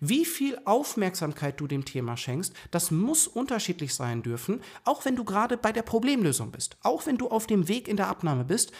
Wie 0.01 0.25
viel 0.25 0.59
Aufmerksamkeit 0.65 1.61
du 1.61 1.67
dem 1.67 1.85
Thema 1.85 2.17
schenkst, 2.17 2.55
das 2.71 2.91
muss 2.91 3.27
unterschiedlich 3.27 3.95
sein 3.95 4.23
dürfen, 4.23 4.61
auch 4.85 5.05
wenn 5.05 5.17
du 5.17 5.25
gerade 5.25 5.57
bei 5.57 5.73
der 5.73 5.83
Problemlösung 5.83 6.51
bist, 6.51 6.77
auch 6.83 7.07
wenn 7.07 7.19
du 7.19 7.29
auf 7.29 7.47
dem 7.47 7.69
Weg 7.69 7.89
in 7.89 7.97
der 7.97 8.09
Abnahme 8.09 8.45
bist. 8.45 8.73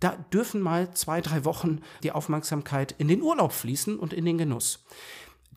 Da 0.00 0.16
dürfen 0.32 0.60
mal 0.60 0.92
zwei, 0.94 1.20
drei 1.20 1.44
Wochen 1.44 1.80
die 2.02 2.12
Aufmerksamkeit 2.12 2.94
in 2.98 3.08
den 3.08 3.22
Urlaub 3.22 3.52
fließen 3.52 3.98
und 3.98 4.12
in 4.12 4.24
den 4.24 4.38
Genuss. 4.38 4.84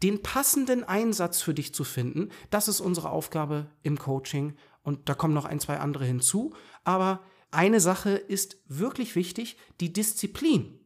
Den 0.03 0.21
passenden 0.21 0.83
Einsatz 0.83 1.41
für 1.41 1.53
dich 1.53 1.73
zu 1.73 1.83
finden, 1.83 2.29
das 2.49 2.67
ist 2.67 2.79
unsere 2.79 3.09
Aufgabe 3.09 3.71
im 3.81 3.97
Coaching 3.97 4.55
und 4.83 5.09
da 5.09 5.15
kommen 5.15 5.33
noch 5.33 5.45
ein, 5.45 5.59
zwei 5.59 5.79
andere 5.79 6.05
hinzu. 6.05 6.53
Aber 6.83 7.23
eine 7.51 7.79
Sache 7.79 8.11
ist 8.11 8.57
wirklich 8.67 9.15
wichtig, 9.15 9.57
die 9.79 9.91
Disziplin 9.91 10.79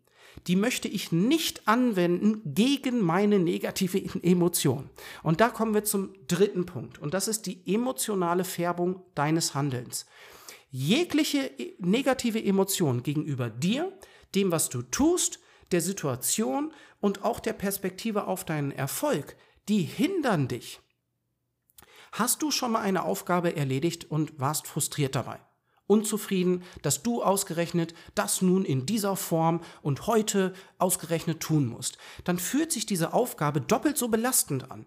die 0.47 0.55
möchte 0.55 0.87
ich 0.87 1.11
nicht 1.11 1.67
anwenden 1.67 2.41
gegen 2.45 3.01
meine 3.01 3.39
negative 3.39 4.01
Emotion. 4.23 4.89
Und 5.23 5.41
da 5.41 5.49
kommen 5.49 5.73
wir 5.73 5.83
zum 5.83 6.13
dritten 6.27 6.65
Punkt. 6.65 6.99
Und 6.99 7.13
das 7.13 7.27
ist 7.27 7.45
die 7.45 7.61
emotionale 7.65 8.43
Färbung 8.43 9.03
deines 9.15 9.53
Handelns. 9.53 10.05
Jegliche 10.69 11.51
negative 11.79 12.43
Emotion 12.43 13.03
gegenüber 13.03 13.49
dir, 13.49 13.91
dem, 14.35 14.51
was 14.51 14.69
du 14.69 14.81
tust, 14.81 15.39
der 15.71 15.81
Situation 15.81 16.73
und 16.99 17.23
auch 17.23 17.39
der 17.39 17.53
Perspektive 17.53 18.27
auf 18.27 18.45
deinen 18.45 18.71
Erfolg, 18.71 19.35
die 19.67 19.83
hindern 19.83 20.47
dich. 20.47 20.79
Hast 22.13 22.41
du 22.41 22.51
schon 22.51 22.73
mal 22.73 22.81
eine 22.81 23.03
Aufgabe 23.03 23.55
erledigt 23.55 24.09
und 24.09 24.39
warst 24.39 24.67
frustriert 24.67 25.15
dabei? 25.15 25.39
Unzufrieden, 25.91 26.63
dass 26.81 27.03
du 27.03 27.21
ausgerechnet 27.21 27.93
das 28.15 28.41
nun 28.41 28.63
in 28.63 28.85
dieser 28.85 29.17
Form 29.17 29.59
und 29.81 30.07
heute 30.07 30.53
ausgerechnet 30.77 31.41
tun 31.41 31.67
musst, 31.67 31.97
dann 32.23 32.39
fühlt 32.39 32.71
sich 32.71 32.85
diese 32.85 33.13
Aufgabe 33.13 33.59
doppelt 33.59 33.97
so 33.97 34.07
belastend 34.07 34.71
an. 34.71 34.85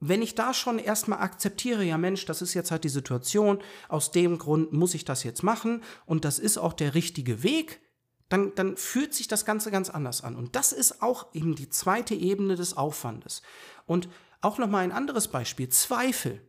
Wenn 0.00 0.20
ich 0.20 0.34
da 0.34 0.52
schon 0.52 0.78
erstmal 0.78 1.20
akzeptiere, 1.20 1.82
ja 1.82 1.96
Mensch, 1.96 2.26
das 2.26 2.42
ist 2.42 2.52
jetzt 2.52 2.70
halt 2.70 2.84
die 2.84 2.90
Situation, 2.90 3.58
aus 3.88 4.12
dem 4.12 4.38
Grund 4.38 4.72
muss 4.72 4.92
ich 4.92 5.06
das 5.06 5.24
jetzt 5.24 5.42
machen 5.42 5.82
und 6.04 6.26
das 6.26 6.38
ist 6.38 6.58
auch 6.58 6.74
der 6.74 6.94
richtige 6.94 7.42
Weg, 7.42 7.80
dann, 8.28 8.54
dann 8.54 8.76
fühlt 8.76 9.14
sich 9.14 9.28
das 9.28 9.46
Ganze 9.46 9.70
ganz 9.70 9.88
anders 9.88 10.22
an. 10.22 10.36
Und 10.36 10.54
das 10.54 10.72
ist 10.72 11.02
auch 11.02 11.34
eben 11.34 11.56
die 11.56 11.70
zweite 11.70 12.14
Ebene 12.14 12.54
des 12.54 12.76
Aufwandes. 12.76 13.40
Und 13.86 14.10
auch 14.42 14.58
nochmal 14.58 14.84
ein 14.84 14.92
anderes 14.92 15.28
Beispiel, 15.28 15.70
Zweifel. 15.70 16.42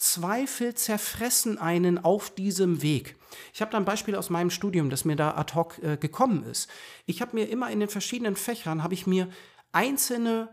Zweifel 0.00 0.74
zerfressen 0.74 1.58
einen 1.58 1.98
auf 1.98 2.34
diesem 2.34 2.80
Weg. 2.80 3.16
Ich 3.52 3.60
habe 3.60 3.70
da 3.70 3.76
ein 3.76 3.84
Beispiel 3.84 4.16
aus 4.16 4.30
meinem 4.30 4.50
Studium, 4.50 4.88
das 4.88 5.04
mir 5.04 5.14
da 5.14 5.36
ad 5.36 5.54
hoc 5.54 5.78
äh, 5.82 5.98
gekommen 5.98 6.42
ist. 6.44 6.70
Ich 7.04 7.20
habe 7.20 7.36
mir 7.36 7.48
immer 7.50 7.70
in 7.70 7.80
den 7.80 7.90
verschiedenen 7.90 8.34
Fächern, 8.34 8.82
habe 8.82 8.94
ich 8.94 9.06
mir 9.06 9.28
einzelne 9.72 10.48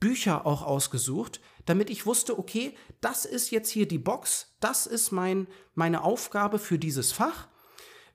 Bücher 0.00 0.46
auch 0.46 0.62
ausgesucht, 0.62 1.40
damit 1.64 1.88
ich 1.88 2.04
wusste, 2.04 2.38
okay, 2.38 2.74
das 3.00 3.24
ist 3.24 3.50
jetzt 3.50 3.70
hier 3.70 3.88
die 3.88 3.98
Box, 3.98 4.54
das 4.60 4.86
ist 4.86 5.12
mein, 5.12 5.46
meine 5.74 6.04
Aufgabe 6.04 6.58
für 6.58 6.78
dieses 6.78 7.10
Fach 7.10 7.48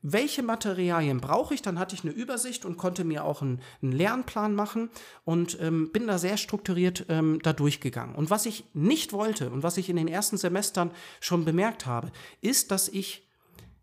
welche 0.08 0.44
Materialien 0.44 1.20
brauche 1.20 1.56
ich. 1.56 1.63
Dann 1.63 1.80
hatte 1.80 1.96
ich 1.96 2.04
eine 2.04 2.13
Übersicht 2.13 2.63
und 2.63 2.78
konnte 2.78 3.04
mir 3.04 3.26
auch 3.26 3.41
einen, 3.41 3.60
einen 3.82 3.91
Lernplan 3.91 4.54
machen 4.54 4.91
und 5.24 5.58
ähm, 5.60 5.91
bin 5.91 6.06
da 6.06 6.20
sehr 6.20 6.38
strukturiert 6.38 7.06
ähm, 7.10 7.39
da 7.41 7.54
durchgegangen. 7.54 8.13
Und 8.13 8.30
was 8.30 8.46
ich 8.46 8.65
nicht 8.74 9.13
wollte 9.13 9.50
und 9.50 9.63
was 9.63 9.78
ich 9.78 9.89
in 9.89 9.96
den 9.96 10.08
ersten 10.08 10.38
Semestern 10.38 10.91
schon 11.20 11.44
bemerkt 11.44 11.88
habe, 11.88 12.12
ist, 12.41 12.70
dass 12.70 12.88
ich 12.88 13.28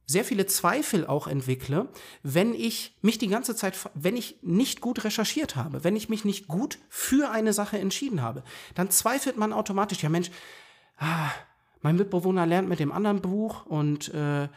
sehr 0.06 0.24
viele 0.24 0.46
Zweifel 0.46 1.06
auch 1.06 1.26
entwickle, 1.26 1.88
wenn 2.22 2.54
ich 2.54 2.96
mich 3.02 3.18
die 3.18 3.28
ganze 3.28 3.56
Zeit, 3.56 3.76
wenn 3.94 4.16
ich 4.16 4.36
nicht 4.42 4.80
gut 4.80 5.02
recherchiert 5.04 5.56
habe, 5.56 5.82
wenn 5.82 5.96
ich 5.96 6.08
mich 6.08 6.24
nicht 6.24 6.46
gut 6.46 6.78
für 6.88 7.30
eine 7.30 7.52
Sache 7.52 7.78
entschieden 7.78 8.22
habe, 8.22 8.44
dann 8.74 8.90
zweifelt 8.90 9.36
man 9.36 9.52
automatisch, 9.52 10.02
ja 10.02 10.08
Mensch, 10.08 10.30
ah, 10.98 11.30
mein 11.80 11.96
Mitbewohner 11.96 12.46
lernt 12.46 12.68
mit 12.68 12.78
dem 12.78 12.92
anderen 12.92 13.20
Buch 13.20 13.66
und 13.66 14.12
äh, 14.14 14.48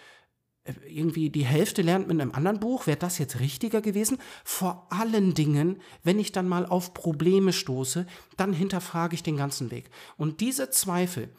irgendwie 0.87 1.29
die 1.29 1.45
Hälfte 1.45 1.81
lernt 1.81 2.07
mit 2.07 2.19
einem 2.19 2.31
anderen 2.31 2.59
Buch, 2.59 2.87
wäre 2.87 2.97
das 2.97 3.19
jetzt 3.19 3.39
richtiger 3.39 3.81
gewesen? 3.81 4.17
Vor 4.43 4.87
allen 4.89 5.33
Dingen, 5.33 5.81
wenn 6.03 6.19
ich 6.19 6.31
dann 6.31 6.47
mal 6.47 6.65
auf 6.65 6.93
Probleme 6.93 7.53
stoße, 7.53 8.07
dann 8.35 8.51
hinterfrage 8.51 9.13
ich 9.13 9.23
den 9.23 9.37
ganzen 9.37 9.69
Weg. 9.69 9.89
Und 10.17 10.41
diese 10.41 10.71
Zweifel, 10.71 11.29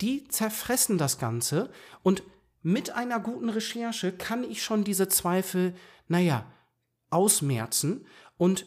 die 0.00 0.28
zerfressen 0.28 0.98
das 0.98 1.18
Ganze 1.18 1.70
und 2.02 2.22
mit 2.62 2.90
einer 2.90 3.20
guten 3.20 3.50
Recherche 3.50 4.12
kann 4.12 4.42
ich 4.42 4.62
schon 4.62 4.84
diese 4.84 5.08
Zweifel, 5.08 5.74
naja, 6.08 6.50
ausmerzen. 7.10 8.06
Und 8.38 8.66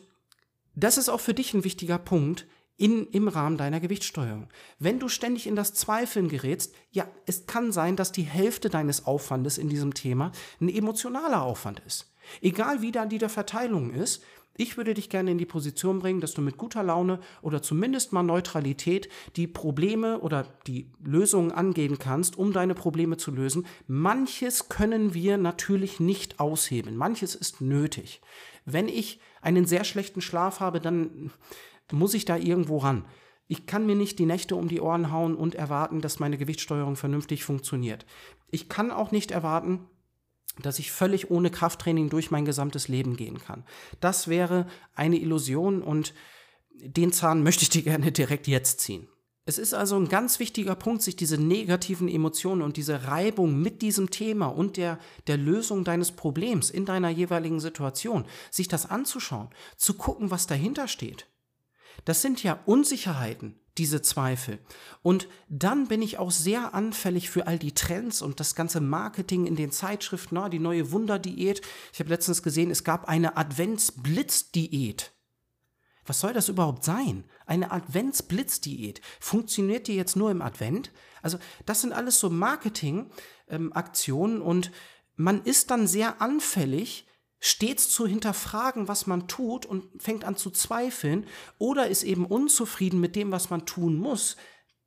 das 0.75 0.97
ist 0.97 1.09
auch 1.09 1.19
für 1.19 1.33
dich 1.33 1.53
ein 1.53 1.63
wichtiger 1.63 1.97
Punkt 1.97 2.45
in, 2.77 3.07
im 3.07 3.27
Rahmen 3.27 3.57
deiner 3.57 3.79
Gewichtssteuerung. 3.79 4.47
Wenn 4.79 4.99
du 4.99 5.09
ständig 5.09 5.47
in 5.47 5.55
das 5.55 5.73
Zweifeln 5.73 6.29
gerätst, 6.29 6.73
ja, 6.91 7.07
es 7.25 7.47
kann 7.47 7.71
sein, 7.71 7.95
dass 7.95 8.11
die 8.11 8.23
Hälfte 8.23 8.69
deines 8.69 9.05
Aufwandes 9.05 9.57
in 9.57 9.67
diesem 9.67 9.93
Thema 9.93 10.31
ein 10.61 10.69
emotionaler 10.69 11.41
Aufwand 11.41 11.81
ist. 11.85 12.13
Egal 12.41 12.81
wie 12.81 12.91
da 12.91 13.05
die 13.05 13.17
der 13.17 13.29
Verteilung 13.29 13.91
ist, 13.91 14.21
ich 14.59 14.75
würde 14.75 14.95
dich 14.95 15.09
gerne 15.09 15.31
in 15.31 15.37
die 15.37 15.45
Position 15.45 15.99
bringen, 15.99 16.19
dass 16.19 16.33
du 16.33 16.41
mit 16.41 16.57
guter 16.57 16.81
Laune 16.81 17.19
oder 17.43 17.61
zumindest 17.61 18.11
mal 18.11 18.23
Neutralität 18.23 19.07
die 19.35 19.45
Probleme 19.45 20.19
oder 20.19 20.47
die 20.65 20.89
Lösungen 21.03 21.51
angehen 21.51 21.99
kannst, 21.99 22.37
um 22.37 22.53
deine 22.53 22.73
Probleme 22.73 23.17
zu 23.17 23.31
lösen. 23.31 23.67
Manches 23.85 24.67
können 24.67 25.13
wir 25.13 25.37
natürlich 25.37 25.99
nicht 25.99 26.39
aushebeln. 26.39 26.97
Manches 26.97 27.35
ist 27.35 27.61
nötig. 27.61 28.19
Wenn 28.65 28.89
ich 28.89 29.19
einen 29.41 29.65
sehr 29.65 29.83
schlechten 29.83 30.21
Schlaf 30.21 30.59
habe, 30.59 30.81
dann 30.81 31.31
muss 31.91 32.13
ich 32.13 32.25
da 32.25 32.37
irgendwo 32.37 32.77
ran. 32.77 33.05
Ich 33.47 33.65
kann 33.65 33.85
mir 33.85 33.95
nicht 33.95 34.19
die 34.19 34.25
Nächte 34.25 34.55
um 34.55 34.67
die 34.67 34.81
Ohren 34.81 35.11
hauen 35.11 35.35
und 35.35 35.55
erwarten, 35.55 36.01
dass 36.01 36.19
meine 36.19 36.37
Gewichtssteuerung 36.37 36.95
vernünftig 36.95 37.43
funktioniert. 37.43 38.05
Ich 38.51 38.67
kann 38.67 38.91
auch 38.91 39.11
nicht 39.11 39.31
erwarten, 39.31 39.87
dass 40.61 40.79
ich 40.79 40.91
völlig 40.91 41.31
ohne 41.31 41.49
Krafttraining 41.49 42.09
durch 42.09 42.31
mein 42.31 42.45
gesamtes 42.45 42.87
Leben 42.87 43.15
gehen 43.15 43.39
kann. 43.39 43.63
Das 43.99 44.27
wäre 44.27 44.67
eine 44.95 45.17
Illusion 45.17 45.81
und 45.81 46.13
den 46.71 47.11
Zahn 47.11 47.43
möchte 47.43 47.63
ich 47.63 47.69
dir 47.69 47.81
gerne 47.83 48.11
direkt 48.11 48.47
jetzt 48.47 48.81
ziehen. 48.81 49.07
Es 49.45 49.57
ist 49.57 49.73
also 49.73 49.95
ein 49.95 50.09
ganz 50.09 50.39
wichtiger 50.39 50.75
Punkt, 50.75 51.01
sich 51.01 51.15
diese 51.15 51.37
negativen 51.37 52.09
Emotionen 52.09 52.61
und 52.61 52.75
diese 52.75 53.05
Reibung 53.05 53.61
mit 53.61 53.81
diesem 53.81 54.09
Thema 54.09 54.47
und 54.47 54.75
der, 54.75 54.99
der 55.27 55.37
Lösung 55.37 55.85
deines 55.85 56.11
Problems 56.11 56.69
in 56.69 56.83
deiner 56.83 57.09
jeweiligen 57.09 57.61
Situation, 57.61 58.25
sich 58.51 58.67
das 58.67 58.89
anzuschauen, 58.89 59.47
zu 59.77 59.93
gucken, 59.93 60.31
was 60.31 60.47
dahinter 60.47 60.89
steht. 60.89 61.27
Das 62.05 62.21
sind 62.21 62.43
ja 62.43 62.59
Unsicherheiten, 62.65 63.59
diese 63.77 64.01
Zweifel. 64.01 64.59
Und 65.01 65.27
dann 65.49 65.87
bin 65.87 66.01
ich 66.01 66.17
auch 66.17 66.31
sehr 66.31 66.73
anfällig 66.73 67.29
für 67.29 67.47
all 67.47 67.59
die 67.59 67.73
Trends 67.73 68.21
und 68.21 68.39
das 68.39 68.55
ganze 68.55 68.81
Marketing 68.81 69.45
in 69.45 69.55
den 69.55 69.71
Zeitschriften, 69.71 70.35
na, 70.35 70.49
die 70.49 70.59
neue 70.59 70.91
Wunderdiät. 70.91 71.61
Ich 71.93 71.99
habe 71.99 72.09
letztens 72.09 72.43
gesehen, 72.43 72.71
es 72.71 72.83
gab 72.83 73.07
eine 73.07 73.37
Adventsblitzdiät. 73.37 75.13
Was 76.05 76.19
soll 76.21 76.33
das 76.33 76.49
überhaupt 76.49 76.83
sein? 76.85 77.25
Eine 77.45 77.71
Adventsblitzdiät. 77.71 79.01
Funktioniert 79.19 79.87
die 79.87 79.95
jetzt 79.95 80.15
nur 80.15 80.31
im 80.31 80.41
Advent? 80.41 80.91
Also, 81.21 81.37
das 81.65 81.81
sind 81.81 81.91
alles 81.91 82.19
so 82.19 82.29
Marketingaktionen 82.29 84.37
ähm, 84.37 84.41
und 84.41 84.71
man 85.17 85.43
ist 85.43 85.71
dann 85.71 85.87
sehr 85.87 86.21
anfällig 86.21 87.06
stets 87.39 87.89
zu 87.89 88.07
hinterfragen, 88.07 88.87
was 88.87 89.07
man 89.07 89.27
tut 89.27 89.65
und 89.65 90.01
fängt 90.01 90.23
an 90.23 90.35
zu 90.35 90.49
zweifeln 90.49 91.25
oder 91.57 91.87
ist 91.87 92.03
eben 92.03 92.25
unzufrieden 92.25 92.99
mit 92.99 93.15
dem, 93.15 93.31
was 93.31 93.49
man 93.49 93.65
tun 93.65 93.97
muss, 93.97 94.37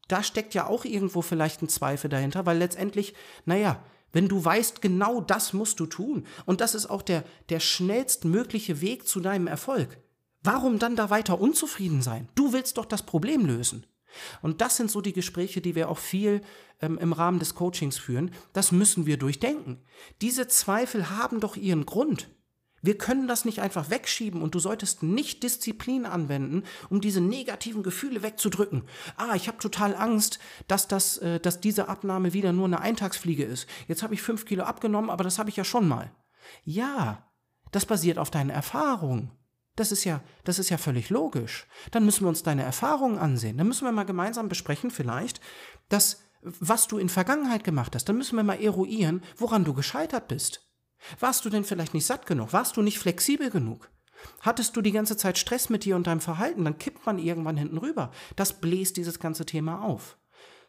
da 0.08 0.22
steckt 0.22 0.54
ja 0.54 0.66
auch 0.66 0.84
irgendwo 0.84 1.22
vielleicht 1.22 1.62
ein 1.62 1.68
Zweifel 1.68 2.10
dahinter, 2.10 2.46
weil 2.46 2.58
letztendlich, 2.58 3.14
naja, 3.44 3.82
wenn 4.12 4.28
du 4.28 4.44
weißt, 4.44 4.82
genau 4.82 5.20
das 5.20 5.52
musst 5.52 5.78
du 5.78 5.86
tun 5.86 6.26
und 6.44 6.60
das 6.60 6.74
ist 6.74 6.86
auch 6.86 7.02
der, 7.02 7.22
der 7.48 7.60
schnellstmögliche 7.60 8.80
Weg 8.80 9.06
zu 9.06 9.20
deinem 9.20 9.46
Erfolg, 9.46 9.98
warum 10.42 10.80
dann 10.80 10.96
da 10.96 11.10
weiter 11.10 11.40
unzufrieden 11.40 12.02
sein? 12.02 12.28
Du 12.34 12.52
willst 12.52 12.76
doch 12.76 12.86
das 12.86 13.04
Problem 13.04 13.46
lösen. 13.46 13.86
Und 14.42 14.60
das 14.60 14.76
sind 14.76 14.90
so 14.90 15.00
die 15.00 15.12
Gespräche, 15.12 15.60
die 15.60 15.76
wir 15.76 15.88
auch 15.88 15.98
viel 15.98 16.40
ähm, 16.80 16.98
im 16.98 17.12
Rahmen 17.12 17.38
des 17.38 17.54
Coachings 17.54 17.96
führen. 17.96 18.32
Das 18.52 18.72
müssen 18.72 19.06
wir 19.06 19.16
durchdenken. 19.16 19.78
Diese 20.20 20.48
Zweifel 20.48 21.10
haben 21.10 21.38
doch 21.38 21.56
ihren 21.56 21.86
Grund. 21.86 22.28
Wir 22.82 22.96
können 22.96 23.28
das 23.28 23.44
nicht 23.44 23.60
einfach 23.60 23.90
wegschieben 23.90 24.42
und 24.42 24.54
du 24.54 24.58
solltest 24.58 25.02
nicht 25.02 25.42
Disziplin 25.42 26.06
anwenden, 26.06 26.64
um 26.88 27.00
diese 27.00 27.20
negativen 27.20 27.82
Gefühle 27.82 28.22
wegzudrücken. 28.22 28.84
Ah, 29.16 29.34
ich 29.34 29.48
habe 29.48 29.58
total 29.58 29.94
Angst, 29.94 30.38
dass, 30.66 30.88
das, 30.88 31.18
äh, 31.18 31.40
dass 31.40 31.60
diese 31.60 31.88
Abnahme 31.88 32.32
wieder 32.32 32.52
nur 32.52 32.66
eine 32.66 32.80
Eintagsfliege 32.80 33.44
ist. 33.44 33.66
Jetzt 33.86 34.02
habe 34.02 34.14
ich 34.14 34.22
fünf 34.22 34.46
Kilo 34.46 34.64
abgenommen, 34.64 35.10
aber 35.10 35.24
das 35.24 35.38
habe 35.38 35.50
ich 35.50 35.56
ja 35.56 35.64
schon 35.64 35.88
mal. 35.88 36.10
Ja, 36.64 37.30
das 37.70 37.86
basiert 37.86 38.18
auf 38.18 38.30
deinen 38.30 38.50
Erfahrungen. 38.50 39.30
Das 39.76 39.92
ist 39.92 40.04
ja, 40.04 40.22
das 40.44 40.58
ist 40.58 40.70
ja 40.70 40.78
völlig 40.78 41.10
logisch. 41.10 41.66
Dann 41.90 42.04
müssen 42.04 42.24
wir 42.24 42.28
uns 42.28 42.42
deine 42.42 42.62
Erfahrungen 42.62 43.18
ansehen. 43.18 43.56
Dann 43.56 43.68
müssen 43.68 43.84
wir 43.84 43.92
mal 43.92 44.04
gemeinsam 44.04 44.48
besprechen, 44.48 44.90
vielleicht, 44.90 45.40
dass 45.88 46.24
was 46.42 46.88
du 46.88 46.98
in 46.98 47.10
Vergangenheit 47.10 47.64
gemacht 47.64 47.94
hast. 47.94 48.08
Dann 48.08 48.16
müssen 48.16 48.36
wir 48.36 48.42
mal 48.42 48.60
eruieren, 48.60 49.22
woran 49.36 49.64
du 49.64 49.74
gescheitert 49.74 50.28
bist. 50.28 50.69
Warst 51.18 51.44
du 51.44 51.50
denn 51.50 51.64
vielleicht 51.64 51.94
nicht 51.94 52.06
satt 52.06 52.26
genug? 52.26 52.52
Warst 52.52 52.76
du 52.76 52.82
nicht 52.82 52.98
flexibel 52.98 53.50
genug? 53.50 53.90
Hattest 54.40 54.76
du 54.76 54.82
die 54.82 54.92
ganze 54.92 55.16
Zeit 55.16 55.38
Stress 55.38 55.70
mit 55.70 55.84
dir 55.84 55.96
und 55.96 56.06
deinem 56.06 56.20
Verhalten? 56.20 56.64
Dann 56.64 56.78
kippt 56.78 57.06
man 57.06 57.18
irgendwann 57.18 57.56
hinten 57.56 57.78
rüber. 57.78 58.10
Das 58.36 58.60
bläst 58.60 58.96
dieses 58.96 59.18
ganze 59.18 59.46
Thema 59.46 59.82
auf. 59.82 60.18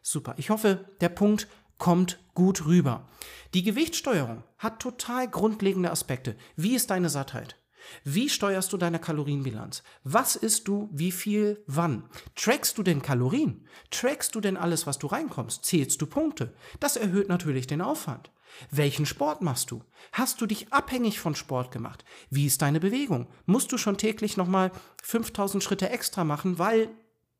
Super. 0.01 0.35
Ich 0.37 0.49
hoffe, 0.49 0.85
der 1.01 1.09
Punkt 1.09 1.47
kommt 1.77 2.19
gut 2.33 2.65
rüber. 2.65 3.07
Die 3.53 3.63
Gewichtssteuerung 3.63 4.43
hat 4.57 4.79
total 4.79 5.27
grundlegende 5.27 5.91
Aspekte. 5.91 6.35
Wie 6.55 6.75
ist 6.75 6.89
deine 6.89 7.09
Sattheit? 7.09 7.57
Wie 8.03 8.29
steuerst 8.29 8.71
du 8.71 8.77
deine 8.77 8.99
Kalorienbilanz? 8.99 9.83
Was 10.03 10.35
isst 10.35 10.67
du, 10.67 10.89
wie 10.91 11.11
viel, 11.11 11.63
wann? 11.65 12.07
Trackst 12.35 12.77
du 12.77 12.83
denn 12.83 13.01
Kalorien? 13.01 13.67
Trackst 13.89 14.35
du 14.35 14.41
denn 14.41 14.57
alles, 14.57 14.85
was 14.85 14.99
du 14.99 15.07
reinkommst? 15.07 15.65
Zählst 15.65 16.01
du 16.01 16.05
Punkte? 16.05 16.53
Das 16.79 16.95
erhöht 16.95 17.29
natürlich 17.29 17.67
den 17.67 17.81
Aufwand. 17.81 18.31
Welchen 18.69 19.05
Sport 19.05 19.41
machst 19.41 19.71
du? 19.71 19.83
Hast 20.11 20.41
du 20.41 20.45
dich 20.45 20.71
abhängig 20.71 21.19
von 21.19 21.35
Sport 21.35 21.71
gemacht? 21.71 22.03
Wie 22.29 22.45
ist 22.45 22.61
deine 22.61 22.79
Bewegung? 22.79 23.27
Musst 23.45 23.71
du 23.71 23.77
schon 23.77 23.97
täglich 23.97 24.37
nochmal 24.37 24.71
5000 25.03 25.63
Schritte 25.63 25.89
extra 25.89 26.23
machen, 26.23 26.59
weil 26.59 26.89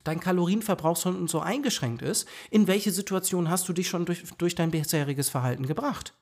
dein 0.04 0.20
Kalorienverbrauch 0.20 0.98
schon 0.98 1.28
so 1.28 1.40
eingeschränkt 1.40 2.02
ist? 2.02 2.28
In 2.50 2.68
welche 2.68 2.92
Situation 2.92 3.50
hast 3.50 3.68
du 3.70 3.74
dich 3.74 3.88
schon 3.88 4.06
durch, 4.06 4.24
durch 4.38 4.56
dein 4.56 4.72
bisheriges 4.72 5.30
Verhalten 5.30 5.68
gebracht? 5.68 6.14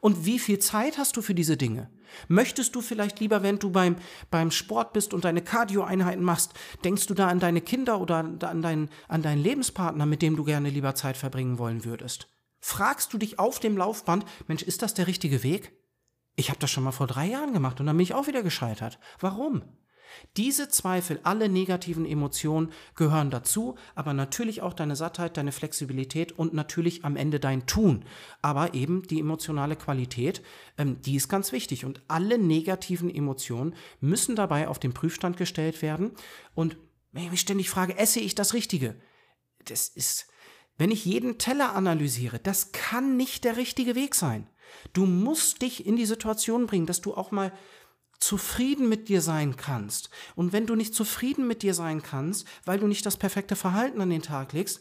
Und 0.00 0.24
wie 0.24 0.38
viel 0.38 0.58
Zeit 0.58 0.98
hast 0.98 1.16
du 1.16 1.22
für 1.22 1.34
diese 1.34 1.56
Dinge? 1.56 1.90
Möchtest 2.28 2.74
du 2.74 2.80
vielleicht 2.80 3.20
lieber, 3.20 3.42
wenn 3.42 3.58
du 3.58 3.70
beim, 3.70 3.96
beim 4.30 4.50
Sport 4.50 4.92
bist 4.92 5.12
und 5.12 5.24
deine 5.24 5.42
Cardio-Einheiten 5.42 6.22
machst, 6.22 6.52
denkst 6.84 7.06
du 7.06 7.14
da 7.14 7.28
an 7.28 7.40
deine 7.40 7.60
Kinder 7.60 8.00
oder 8.00 8.16
an 8.16 8.38
deinen, 8.38 8.90
an 9.08 9.22
deinen 9.22 9.42
Lebenspartner, 9.42 10.06
mit 10.06 10.22
dem 10.22 10.36
du 10.36 10.44
gerne 10.44 10.70
lieber 10.70 10.94
Zeit 10.94 11.16
verbringen 11.16 11.58
wollen 11.58 11.84
würdest? 11.84 12.28
Fragst 12.60 13.12
du 13.12 13.18
dich 13.18 13.38
auf 13.38 13.60
dem 13.60 13.76
Laufband, 13.76 14.24
Mensch, 14.46 14.62
ist 14.62 14.82
das 14.82 14.94
der 14.94 15.06
richtige 15.06 15.42
Weg? 15.42 15.72
Ich 16.34 16.50
habe 16.50 16.58
das 16.58 16.70
schon 16.70 16.84
mal 16.84 16.92
vor 16.92 17.06
drei 17.06 17.26
Jahren 17.26 17.52
gemacht 17.52 17.80
und 17.80 17.86
dann 17.86 17.96
bin 17.96 18.04
ich 18.04 18.14
auch 18.14 18.26
wieder 18.26 18.42
gescheitert. 18.42 18.98
Warum? 19.20 19.62
Diese 20.36 20.68
Zweifel, 20.68 21.20
alle 21.22 21.48
negativen 21.48 22.06
Emotionen 22.06 22.72
gehören 22.94 23.30
dazu, 23.30 23.76
aber 23.94 24.12
natürlich 24.12 24.62
auch 24.62 24.72
deine 24.72 24.96
Sattheit, 24.96 25.36
deine 25.36 25.52
Flexibilität 25.52 26.32
und 26.32 26.54
natürlich 26.54 27.04
am 27.04 27.16
Ende 27.16 27.40
dein 27.40 27.66
Tun. 27.66 28.04
Aber 28.42 28.74
eben 28.74 29.02
die 29.02 29.20
emotionale 29.20 29.76
Qualität, 29.76 30.42
ähm, 30.78 31.00
die 31.02 31.16
ist 31.16 31.28
ganz 31.28 31.52
wichtig. 31.52 31.84
Und 31.84 32.02
alle 32.08 32.38
negativen 32.38 33.14
Emotionen 33.14 33.74
müssen 34.00 34.36
dabei 34.36 34.68
auf 34.68 34.78
den 34.78 34.94
Prüfstand 34.94 35.36
gestellt 35.36 35.82
werden. 35.82 36.12
Und 36.54 36.76
wenn 37.12 37.24
ich 37.24 37.30
mich 37.30 37.40
ständig 37.40 37.70
frage, 37.70 37.96
esse 37.96 38.20
ich 38.20 38.34
das 38.34 38.54
Richtige? 38.54 38.96
Das 39.64 39.88
ist, 39.88 40.28
wenn 40.78 40.90
ich 40.90 41.04
jeden 41.04 41.38
Teller 41.38 41.74
analysiere, 41.74 42.38
das 42.38 42.72
kann 42.72 43.16
nicht 43.16 43.44
der 43.44 43.56
richtige 43.56 43.94
Weg 43.94 44.14
sein. 44.14 44.48
Du 44.92 45.06
musst 45.06 45.62
dich 45.62 45.86
in 45.86 45.96
die 45.96 46.06
Situation 46.06 46.66
bringen, 46.66 46.86
dass 46.86 47.00
du 47.00 47.14
auch 47.14 47.30
mal 47.30 47.52
zufrieden 48.18 48.88
mit 48.88 49.08
dir 49.08 49.20
sein 49.20 49.56
kannst. 49.56 50.10
Und 50.34 50.52
wenn 50.52 50.66
du 50.66 50.74
nicht 50.74 50.94
zufrieden 50.94 51.46
mit 51.46 51.62
dir 51.62 51.74
sein 51.74 52.02
kannst, 52.02 52.46
weil 52.64 52.78
du 52.78 52.86
nicht 52.86 53.06
das 53.06 53.16
perfekte 53.16 53.56
Verhalten 53.56 54.00
an 54.00 54.10
den 54.10 54.22
Tag 54.22 54.52
legst, 54.52 54.80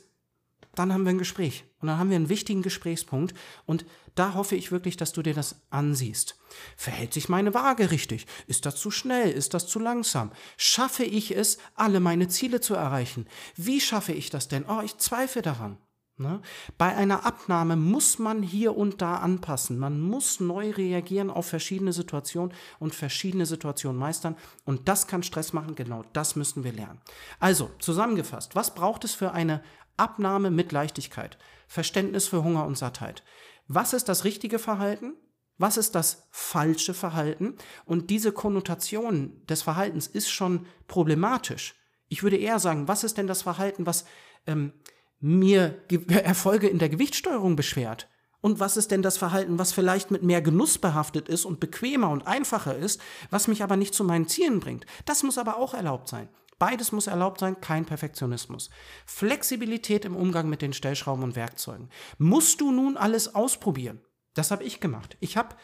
dann 0.76 0.94
haben 0.94 1.04
wir 1.04 1.12
ein 1.12 1.18
Gespräch. 1.18 1.66
Und 1.80 1.88
dann 1.88 1.98
haben 1.98 2.10
wir 2.10 2.16
einen 2.16 2.30
wichtigen 2.30 2.62
Gesprächspunkt. 2.62 3.34
Und 3.66 3.86
da 4.16 4.34
hoffe 4.34 4.56
ich 4.56 4.72
wirklich, 4.72 4.98
dass 4.98 5.14
du 5.14 5.22
dir 5.22 5.34
das 5.34 5.62
ansiehst. 5.70 6.38
Verhält 6.78 7.14
sich 7.14 7.30
meine 7.30 7.54
Waage 7.54 7.92
richtig? 7.92 8.28
Ist 8.48 8.66
das 8.66 8.76
zu 8.78 8.92
schnell? 8.92 9.32
Ist 9.32 9.54
das 9.54 9.68
zu 9.68 9.80
langsam? 9.80 10.32
Schaffe 10.58 11.04
ich 11.04 11.36
es, 11.36 11.58
alle 11.76 12.00
meine 12.00 12.28
Ziele 12.28 12.62
zu 12.62 12.76
erreichen? 12.76 13.28
Wie 13.56 13.82
schaffe 13.82 14.14
ich 14.14 14.30
das 14.30 14.48
denn? 14.48 14.66
Oh, 14.68 14.82
ich 14.84 14.98
zweifle 14.98 15.42
daran. 15.42 15.78
Ne? 16.18 16.42
Bei 16.78 16.96
einer 16.96 17.26
Abnahme 17.26 17.76
muss 17.76 18.20
man 18.20 18.42
hier 18.42 18.78
und 18.78 19.02
da 19.02 19.18
anpassen. 19.18 19.78
Man 19.78 20.00
muss 20.00 20.40
neu 20.40 20.72
reagieren 20.72 21.30
auf 21.30 21.48
verschiedene 21.48 21.92
Situationen 21.92 22.54
und 22.80 22.96
verschiedene 22.96 23.46
Situationen 23.46 24.00
meistern. 24.00 24.38
Und 24.64 24.88
das 24.88 25.08
kann 25.08 25.24
Stress 25.24 25.52
machen. 25.52 25.76
Genau 25.76 26.04
das 26.14 26.38
müssen 26.38 26.64
wir 26.64 26.72
lernen. 26.72 27.02
Also, 27.42 27.70
zusammengefasst, 27.80 28.56
was 28.56 28.74
braucht 28.74 29.04
es 29.04 29.14
für 29.14 29.34
eine 29.34 29.62
Abnahme 29.98 30.52
mit 30.52 30.72
Leichtigkeit? 30.72 31.38
Verständnis 31.68 32.28
für 32.28 32.44
Hunger 32.44 32.66
und 32.66 32.78
Sattheit. 32.78 33.24
Was 33.68 33.94
ist 33.94 34.10
das 34.10 34.24
richtige 34.24 34.60
Verhalten? 34.60 35.14
Was 35.58 35.78
ist 35.78 35.96
das 35.96 36.28
falsche 36.32 36.94
Verhalten? 36.94 37.56
Und 37.86 38.10
diese 38.10 38.32
Konnotation 38.32 39.42
des 39.48 39.62
Verhaltens 39.62 40.08
ist 40.08 40.30
schon 40.30 40.66
problematisch. 40.88 41.76
Ich 42.10 42.24
würde 42.24 42.38
eher 42.38 42.60
sagen, 42.60 42.88
was 42.88 43.04
ist 43.04 43.18
denn 43.18 43.28
das 43.28 43.42
Verhalten, 43.42 43.86
was 43.86 44.06
ähm, 44.48 44.74
mir 45.20 45.82
Erfolge 46.10 46.68
in 46.68 46.78
der 46.78 46.90
Gewichtssteuerung 46.90 47.56
beschwert? 47.56 48.10
Und 48.42 48.60
was 48.60 48.78
ist 48.78 48.92
denn 48.92 49.02
das 49.02 49.18
Verhalten, 49.18 49.58
was 49.58 49.74
vielleicht 49.74 50.12
mit 50.12 50.22
mehr 50.22 50.42
Genuss 50.42 50.78
behaftet 50.78 51.30
ist 51.30 51.46
und 51.46 51.60
bequemer 51.60 52.12
und 52.12 52.28
einfacher 52.28 52.78
ist, 52.78 53.02
was 53.32 53.48
mich 53.48 53.64
aber 53.64 53.76
nicht 53.76 53.96
zu 53.96 54.04
meinen 54.04 54.28
Zielen 54.28 54.60
bringt? 54.60 54.86
Das 55.06 55.24
muss 55.24 55.40
aber 55.40 55.58
auch 55.58 55.74
erlaubt 55.74 56.08
sein. 56.08 56.30
Beides 56.58 56.92
muss 56.92 57.08
erlaubt 57.08 57.40
sein, 57.40 57.60
kein 57.60 57.86
Perfektionismus. 57.86 58.70
Flexibilität 59.06 60.06
im 60.06 60.16
Umgang 60.16 60.48
mit 60.48 60.62
den 60.62 60.74
Stellschrauben 60.74 61.24
und 61.24 61.36
Werkzeugen. 61.36 61.90
Musst 62.18 62.62
du 62.62 62.72
nun 62.72 62.96
alles 62.96 63.36
ausprobieren? 63.36 64.02
Das 64.36 64.52
habe 64.52 64.64
ich 64.64 64.80
gemacht. 64.80 65.18
Ich 65.20 65.36
habe 65.36 65.56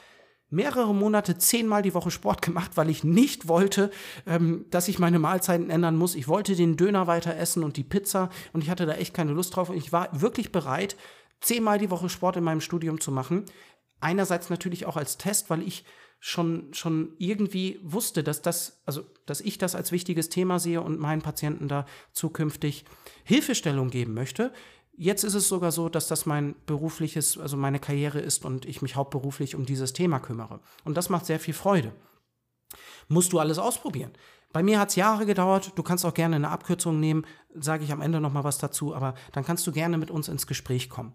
mehrere 0.50 0.94
Monate 0.94 1.38
zehnmal 1.38 1.82
die 1.82 1.94
Woche 1.94 2.12
Sport 2.12 2.42
gemacht, 2.46 2.72
weil 2.76 2.90
ich 2.90 3.04
nicht 3.04 3.48
wollte, 3.48 3.90
ähm, 4.28 4.66
dass 4.70 4.88
ich 4.88 5.00
meine 5.00 5.18
Mahlzeiten 5.18 5.70
ändern 5.70 5.96
muss. 5.96 6.16
Ich 6.16 6.28
wollte 6.28 6.56
den 6.56 6.78
Döner 6.78 7.08
weiter 7.08 7.36
essen 7.36 7.64
und 7.64 7.78
die 7.78 7.84
Pizza 7.84 8.30
und 8.54 8.64
ich 8.64 8.70
hatte 8.70 8.86
da 8.86 8.94
echt 8.94 9.14
keine 9.14 9.32
Lust 9.32 9.56
drauf. 9.56 9.70
Und 9.70 9.78
ich 9.78 9.92
war 9.92 10.10
wirklich 10.20 10.52
bereit, 10.52 10.98
zehnmal 11.40 11.80
die 11.80 11.90
Woche 11.90 12.10
Sport 12.10 12.36
in 12.36 12.44
meinem 12.44 12.62
Studium 12.62 13.00
zu 13.00 13.12
machen. 13.12 13.46
Einerseits 14.02 14.50
natürlich 14.50 14.86
auch 14.86 14.98
als 14.98 15.18
Test, 15.18 15.50
weil 15.50 15.62
ich 15.62 15.86
schon, 16.24 16.72
schon 16.72 17.16
irgendwie 17.18 17.80
wusste, 17.82 18.24
dass 18.24 18.44
das, 18.44 18.80
also, 18.86 19.04
dass 19.26 19.42
ich 19.42 19.58
das 19.58 19.74
als 19.74 19.92
wichtiges 19.92 20.30
Thema 20.30 20.60
sehe 20.60 20.80
und 20.80 21.00
meinen 21.00 21.24
Patienten 21.24 21.68
da 21.68 21.88
zukünftig 22.14 22.86
Hilfestellung 23.24 23.90
geben 23.90 24.14
möchte. 24.14 24.54
Jetzt 24.96 25.24
ist 25.24 25.34
es 25.34 25.48
sogar 25.50 25.72
so, 25.72 25.90
dass 25.90 26.08
das 26.08 26.28
mein 26.28 26.54
berufliches, 26.68 27.40
also 27.40 27.58
meine 27.58 27.80
Karriere 27.80 28.20
ist 28.20 28.46
und 28.46 28.66
ich 28.66 28.84
mich 28.84 28.96
hauptberuflich 28.96 29.56
um 29.56 29.66
dieses 29.66 29.94
Thema 29.94 30.20
kümmere. 30.20 30.60
Und 30.84 30.96
das 30.96 31.10
macht 31.10 31.26
sehr 31.26 31.40
viel 31.40 31.56
Freude. 31.56 31.92
Musst 33.08 33.34
du 33.34 33.40
alles 33.40 33.58
ausprobieren. 33.58 34.12
Bei 34.54 34.64
mir 34.64 34.80
hat 34.80 34.90
es 34.90 34.96
Jahre 34.96 35.26
gedauert. 35.26 35.72
Du 35.76 35.84
kannst 35.84 36.06
auch 36.06 36.14
gerne 36.14 36.36
eine 36.36 36.50
Abkürzung 36.50 37.00
nehmen, 37.00 37.26
sage 37.54 37.84
ich 37.84 37.92
am 37.92 38.02
Ende 38.02 38.20
noch 38.20 38.34
mal 38.34 38.44
was 38.44 38.58
dazu, 38.58 38.94
aber 38.94 39.14
dann 39.32 39.46
kannst 39.46 39.66
du 39.68 39.72
gerne 39.72 39.98
mit 39.98 40.12
uns 40.12 40.28
ins 40.28 40.48
Gespräch 40.48 40.90
kommen. 40.90 41.14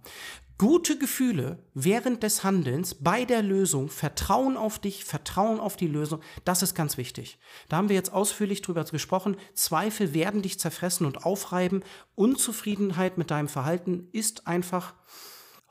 Gute 0.58 0.98
Gefühle 0.98 1.64
während 1.74 2.22
des 2.22 2.42
Handelns 2.42 2.94
bei 2.94 3.26
der 3.26 3.42
Lösung, 3.42 3.88
Vertrauen 3.88 4.56
auf 4.56 4.78
dich, 4.78 5.04
Vertrauen 5.04 5.60
auf 5.60 5.76
die 5.76 5.86
Lösung, 5.86 6.20
das 6.46 6.62
ist 6.62 6.74
ganz 6.74 6.96
wichtig. 6.96 7.38
Da 7.68 7.76
haben 7.76 7.90
wir 7.90 7.96
jetzt 7.96 8.12
ausführlich 8.12 8.62
drüber 8.62 8.84
gesprochen. 8.84 9.36
Zweifel 9.54 10.14
werden 10.14 10.40
dich 10.40 10.58
zerfressen 10.58 11.06
und 11.06 11.24
aufreiben. 11.26 11.84
Unzufriedenheit 12.14 13.18
mit 13.18 13.30
deinem 13.30 13.48
Verhalten 13.48 14.08
ist 14.12 14.46
einfach 14.46 14.94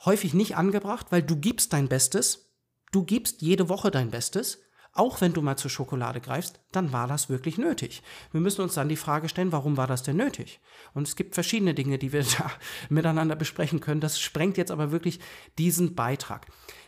häufig 0.05 0.35
nicht 0.35 0.55
angebracht, 0.55 1.07
weil 1.09 1.23
du 1.23 1.35
gibst 1.35 1.73
dein 1.73 1.87
Bestes. 1.87 2.53
Du 2.91 3.03
gibst 3.03 3.41
jede 3.41 3.69
Woche 3.69 3.89
dein 3.89 4.11
Bestes 4.11 4.59
auch 4.95 5.21
wenn 5.21 5.33
du 5.33 5.41
mal 5.41 5.57
zur 5.57 5.69
Schokolade 5.69 6.21
greifst, 6.21 6.59
dann 6.71 6.91
war 6.91 7.07
das 7.07 7.29
wirklich 7.29 7.57
nötig. 7.57 8.01
Wir 8.31 8.41
müssen 8.41 8.61
uns 8.61 8.73
dann 8.73 8.89
die 8.89 8.95
Frage 8.95 9.29
stellen, 9.29 9.51
warum 9.51 9.77
war 9.77 9.87
das 9.87 10.03
denn 10.03 10.15
nötig? 10.15 10.61
Und 10.93 11.07
es 11.07 11.15
gibt 11.15 11.35
verschiedene 11.35 11.73
Dinge, 11.73 11.99
die 11.99 12.13
wir 12.13 12.23
da 12.37 12.49
miteinander 12.89 13.35
besprechen 13.35 13.81
können. 13.81 14.01
Das 14.01 14.19
sprengt 14.19 14.57
jetzt 14.57 14.71
aber 14.71 14.91
wirklich 14.91 15.19
diesen 15.57 15.95
Beitrag. 15.95 16.47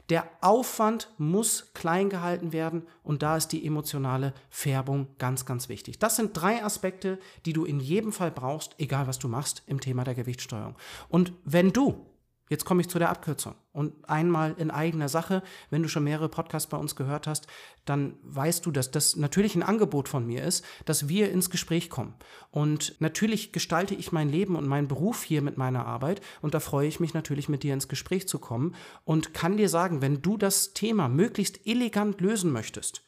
Der 0.09 0.29
Aufwand 0.39 1.13
muss 1.17 1.73
klein 1.73 2.09
gehalten 2.09 2.53
werden 2.53 2.83
und 3.03 3.23
da 3.23 3.35
ist 3.35 3.49
die 3.49 3.65
emotionale 3.65 4.33
Färbung 4.49 5.07
ganz, 5.17 5.45
ganz 5.45 5.67
wichtig. 5.67 5.99
Das 5.99 6.15
sind 6.15 6.31
drei 6.31 6.63
Aspekte, 6.63 7.19
die 7.45 7.51
du 7.51 7.65
in 7.65 7.81
jedem 7.81 8.13
Fall 8.13 8.31
brauchst, 8.31 8.75
egal 8.77 9.07
was 9.07 9.19
du 9.19 9.27
machst 9.27 9.63
im 9.67 9.81
Thema 9.81 10.05
der 10.05 10.15
Gewichtssteuerung. 10.15 10.77
Und 11.09 11.33
wenn 11.43 11.73
du 11.73 12.05
Jetzt 12.49 12.65
komme 12.65 12.81
ich 12.81 12.89
zu 12.89 12.97
der 12.97 13.09
Abkürzung. 13.09 13.55
Und 13.73 13.93
einmal 14.09 14.55
in 14.57 14.71
eigener 14.71 15.09
Sache, 15.09 15.43
wenn 15.69 15.83
du 15.83 15.89
schon 15.89 16.03
mehrere 16.03 16.29
Podcasts 16.29 16.69
bei 16.69 16.77
uns 16.77 16.95
gehört 16.95 17.27
hast, 17.27 17.47
dann 17.85 18.15
weißt 18.23 18.65
du, 18.65 18.71
dass 18.71 18.89
das 18.91 19.15
natürlich 19.15 19.55
ein 19.55 19.63
Angebot 19.63 20.09
von 20.09 20.25
mir 20.25 20.43
ist, 20.43 20.63
dass 20.85 21.09
wir 21.09 21.31
ins 21.31 21.49
Gespräch 21.49 21.89
kommen. 21.89 22.15
Und 22.49 22.95
natürlich 22.99 23.51
gestalte 23.51 23.95
ich 23.95 24.11
mein 24.11 24.29
Leben 24.29 24.55
und 24.55 24.67
meinen 24.67 24.87
Beruf 24.87 25.23
hier 25.23 25.41
mit 25.41 25.57
meiner 25.57 25.85
Arbeit 25.85 26.21
und 26.41 26.53
da 26.53 26.59
freue 26.59 26.87
ich 26.87 26.99
mich 26.99 27.13
natürlich 27.13 27.49
mit 27.49 27.63
dir 27.63 27.73
ins 27.73 27.87
Gespräch 27.87 28.27
zu 28.27 28.39
kommen 28.39 28.75
und 29.03 29.33
kann 29.33 29.57
dir 29.57 29.69
sagen, 29.69 30.01
wenn 30.01 30.21
du 30.21 30.37
das 30.37 30.73
Thema 30.73 31.09
möglichst 31.09 31.67
elegant 31.67 32.21
lösen 32.21 32.51
möchtest, 32.51 33.03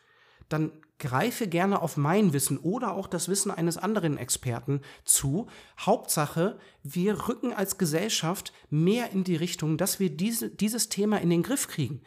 dann 0.49 0.71
greife 0.99 1.47
gerne 1.47 1.81
auf 1.81 1.97
mein 1.97 2.33
Wissen 2.33 2.57
oder 2.57 2.93
auch 2.93 3.07
das 3.07 3.29
Wissen 3.29 3.51
eines 3.51 3.77
anderen 3.77 4.17
Experten 4.17 4.81
zu. 5.05 5.47
Hauptsache, 5.79 6.59
wir 6.83 7.27
rücken 7.27 7.53
als 7.53 7.77
Gesellschaft 7.77 8.53
mehr 8.69 9.11
in 9.11 9.23
die 9.23 9.37
Richtung, 9.37 9.77
dass 9.77 9.99
wir 9.99 10.09
diese, 10.09 10.49
dieses 10.49 10.89
Thema 10.89 11.19
in 11.21 11.29
den 11.29 11.43
Griff 11.43 11.67
kriegen. 11.67 12.01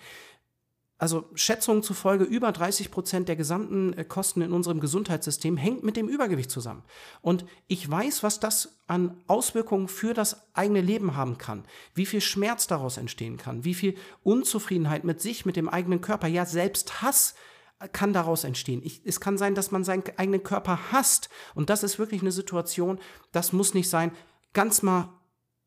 Also 1.02 1.28
Schätzungen 1.35 1.83
zufolge 1.83 2.22
über 2.22 2.52
30 2.52 2.92
Prozent 2.92 3.26
der 3.26 3.35
gesamten 3.35 3.92
äh, 3.94 4.05
Kosten 4.05 4.40
in 4.40 4.52
unserem 4.52 4.78
Gesundheitssystem 4.78 5.57
hängt 5.57 5.83
mit 5.83 5.96
dem 5.96 6.09
Übergewicht 6.09 6.48
zusammen. 6.48 6.85
Und 7.22 7.44
ich 7.66 7.90
weiß, 7.90 8.22
was 8.22 8.38
das 8.38 8.78
an 8.87 9.20
Auswirkungen 9.26 9.88
für 9.88 10.14
das 10.14 10.55
eigene 10.55 10.81
Leben 10.81 11.16
haben 11.16 11.38
kann, 11.38 11.64
wie 11.92 12.07
viel 12.07 12.20
Schmerz 12.20 12.68
daraus 12.68 12.98
entstehen 12.98 13.37
kann, 13.37 13.64
wie 13.64 13.74
viel 13.74 13.96
Unzufriedenheit 14.22 15.02
mit 15.02 15.20
sich, 15.20 15.44
mit 15.44 15.57
dem 15.57 15.68
eigenen 15.68 16.02
Körper, 16.02 16.28
ja 16.28 16.46
selbst 16.46 17.02
Hass 17.02 17.35
kann 17.92 18.12
daraus 18.12 18.45
entstehen. 18.45 18.81
Ich, 18.85 19.03
es 19.05 19.21
kann 19.21 19.38
sein, 19.38 19.55
dass 19.55 19.71
man 19.71 19.85
seinen 19.85 20.05
eigenen 20.16 20.42
Körper 20.42 20.92
hasst. 20.92 21.29
Und 21.55 21.71
das 21.71 21.83
ist 21.83 21.99
wirklich 21.99 22.21
eine 22.23 22.33
Situation, 22.33 22.99
das 23.33 23.53
muss 23.53 23.75
nicht 23.75 23.88
sein. 23.88 24.12
Ganz 24.53 24.83
mal 24.83 25.09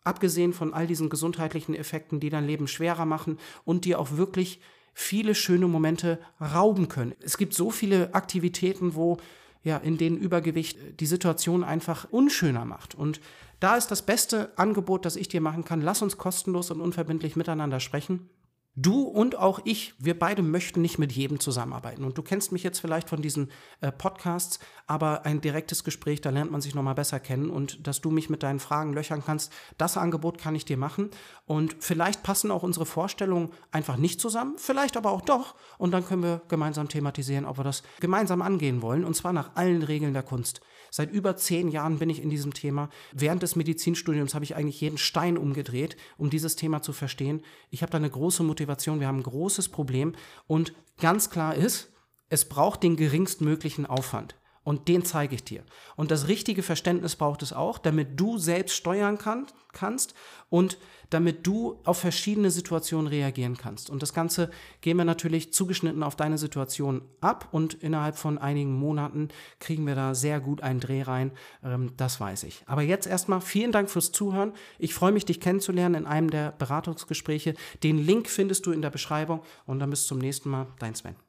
abgesehen 0.04 0.54
von 0.54 0.74
all 0.74 0.88
diesen 0.88 1.10
gesundheitlichen 1.10 1.76
Effekten, 1.76 2.20
die 2.20 2.30
dein 2.30 2.46
Leben 2.46 2.68
schwerer 2.68 3.06
machen 3.06 3.40
und 3.64 3.86
dir 3.86 4.00
auch 4.00 4.12
wirklich 4.18 4.62
viele 4.94 5.36
schöne 5.36 5.68
Momente 5.68 6.20
rauben 6.40 6.88
können. 6.88 7.14
Es 7.20 7.38
gibt 7.38 7.54
so 7.54 7.70
viele 7.70 8.14
Aktivitäten, 8.14 8.96
wo 8.96 9.18
ja, 9.64 9.78
in 9.78 9.98
denen 9.98 10.18
Übergewicht 10.18 10.78
die 11.00 11.08
Situation 11.08 11.64
einfach 11.64 12.08
unschöner 12.12 12.66
macht. 12.66 12.94
Und 12.94 13.20
da 13.60 13.76
ist 13.76 13.88
das 13.88 14.04
beste 14.04 14.58
Angebot, 14.58 15.06
das 15.06 15.16
ich 15.16 15.28
dir 15.28 15.42
machen 15.42 15.66
kann. 15.66 15.82
Lass 15.82 16.04
uns 16.04 16.18
kostenlos 16.18 16.70
und 16.70 16.82
unverbindlich 16.82 17.36
miteinander 17.36 17.80
sprechen. 17.80 18.30
Du 18.78 19.04
und 19.04 19.38
auch 19.38 19.62
ich, 19.64 19.94
wir 20.00 20.20
beide 20.20 20.42
möchten 20.42 20.82
nicht 20.82 21.00
mit 21.00 21.14
jedem 21.14 21.40
zusammenarbeiten. 21.40 22.04
Und 22.04 22.18
du 22.18 22.22
kennst 22.22 22.52
mich 22.52 22.62
jetzt 22.62 22.80
vielleicht 22.80 23.08
von 23.08 23.22
diesen 23.22 23.50
äh, 23.80 23.90
Podcasts, 23.90 24.60
aber 24.86 25.26
ein 25.26 25.40
direktes 25.40 25.86
Gespräch, 25.86 26.20
da 26.20 26.30
lernt 26.30 26.52
man 26.52 26.60
sich 26.60 26.76
nochmal 26.76 26.94
besser 26.94 27.22
kennen 27.22 27.50
und 27.50 27.88
dass 27.88 28.02
du 28.02 28.12
mich 28.12 28.30
mit 28.30 28.44
deinen 28.44 28.60
Fragen 28.60 28.92
löchern 28.92 29.24
kannst, 29.26 29.54
das 29.78 29.96
Angebot 29.96 30.38
kann 30.38 30.56
ich 30.56 30.66
dir 30.66 30.76
machen. 30.76 31.10
Und 31.46 31.78
vielleicht 31.80 32.22
passen 32.22 32.52
auch 32.52 32.64
unsere 32.64 32.86
Vorstellungen 32.86 33.54
einfach 33.72 33.96
nicht 33.96 34.20
zusammen, 34.20 34.56
vielleicht 34.58 34.98
aber 34.98 35.12
auch 35.12 35.22
doch. 35.22 35.56
Und 35.78 35.92
dann 35.92 36.06
können 36.06 36.24
wir 36.24 36.42
gemeinsam 36.50 36.90
thematisieren, 36.90 37.46
ob 37.46 37.58
wir 37.58 37.64
das 37.64 37.82
gemeinsam 38.02 38.42
angehen 38.42 38.82
wollen. 38.82 39.06
Und 39.06 39.16
zwar 39.16 39.32
nach 39.32 39.56
allen 39.56 39.84
Regeln 39.84 40.14
der 40.14 40.24
Kunst. 40.24 40.60
Seit 40.96 41.12
über 41.12 41.36
zehn 41.36 41.68
Jahren 41.68 42.00
bin 42.00 42.10
ich 42.10 42.24
in 42.24 42.30
diesem 42.30 42.54
Thema. 42.54 42.90
Während 43.12 43.44
des 43.44 43.58
Medizinstudiums 43.58 44.34
habe 44.34 44.46
ich 44.46 44.56
eigentlich 44.56 44.80
jeden 44.80 44.98
Stein 44.98 45.38
umgedreht, 45.38 45.98
um 46.18 46.30
dieses 46.30 46.56
Thema 46.56 46.82
zu 46.82 46.94
verstehen. 46.94 47.42
Ich 47.70 47.82
habe 47.82 47.92
da 47.92 47.98
eine 47.98 48.10
große 48.10 48.44
Motivation. 48.44 49.02
Wir 49.02 49.08
haben 49.08 49.18
ein 49.20 49.24
großes 49.24 49.68
Problem. 49.68 50.14
Und 50.48 50.74
ganz 50.98 51.30
klar 51.30 51.54
ist, 51.54 51.92
es 52.30 52.48
braucht 52.48 52.82
den 52.82 52.96
geringstmöglichen 52.96 53.86
Aufwand. 53.86 54.38
Und 54.66 54.88
den 54.88 55.06
zeige 55.06 55.36
ich 55.36 55.44
dir. 55.44 55.64
Und 55.96 56.10
das 56.10 56.28
richtige 56.28 56.64
Verständnis 56.64 57.16
braucht 57.16 57.44
es 57.44 57.54
auch, 57.54 57.78
damit 57.78 58.20
du 58.20 58.40
selbst 58.40 58.76
steuern 58.76 59.20
kann, 59.20 59.46
kannst 59.74 60.16
und 60.50 60.80
damit 61.12 61.46
du 61.46 61.80
auf 61.84 62.00
verschiedene 62.00 62.50
Situationen 62.50 63.06
reagieren 63.06 63.58
kannst. 63.58 63.92
Und 63.92 64.02
das 64.02 64.12
Ganze 64.12 64.50
gehen 64.82 64.98
wir 64.98 65.06
natürlich 65.06 65.54
zugeschnitten 65.54 66.02
auf 66.02 66.16
deine 66.16 66.40
Situation 66.40 67.04
ab 67.22 67.48
und 67.52 67.76
innerhalb 67.76 68.18
von 68.18 68.40
einigen 68.40 68.74
Monaten 68.74 69.30
kriegen 69.60 69.86
wir 69.86 69.94
da 69.94 70.16
sehr 70.16 70.40
gut 70.40 70.62
einen 70.62 70.80
Dreh 70.80 71.04
rein. 71.04 71.32
Ähm, 71.64 71.92
das 71.96 72.20
weiß 72.20 72.44
ich. 72.44 72.64
Aber 72.66 72.82
jetzt 72.82 73.06
erstmal 73.06 73.42
vielen 73.42 73.72
Dank 73.72 73.92
fürs 73.92 74.12
Zuhören. 74.12 74.54
Ich 74.80 74.96
freue 74.96 75.12
mich, 75.12 75.26
dich 75.26 75.40
kennenzulernen 75.40 75.96
in 75.96 76.06
einem 76.08 76.32
der 76.32 76.54
Beratungsgespräche. 76.54 77.54
Den 77.84 78.04
Link 78.04 78.28
findest 78.30 78.66
du 78.66 78.72
in 78.72 78.82
der 78.82 78.90
Beschreibung 78.90 79.42
und 79.68 79.80
dann 79.80 79.92
bis 79.92 80.08
zum 80.08 80.18
nächsten 80.18 80.50
Mal. 80.50 80.66
Dein 80.80 80.96
Sven. 80.96 81.25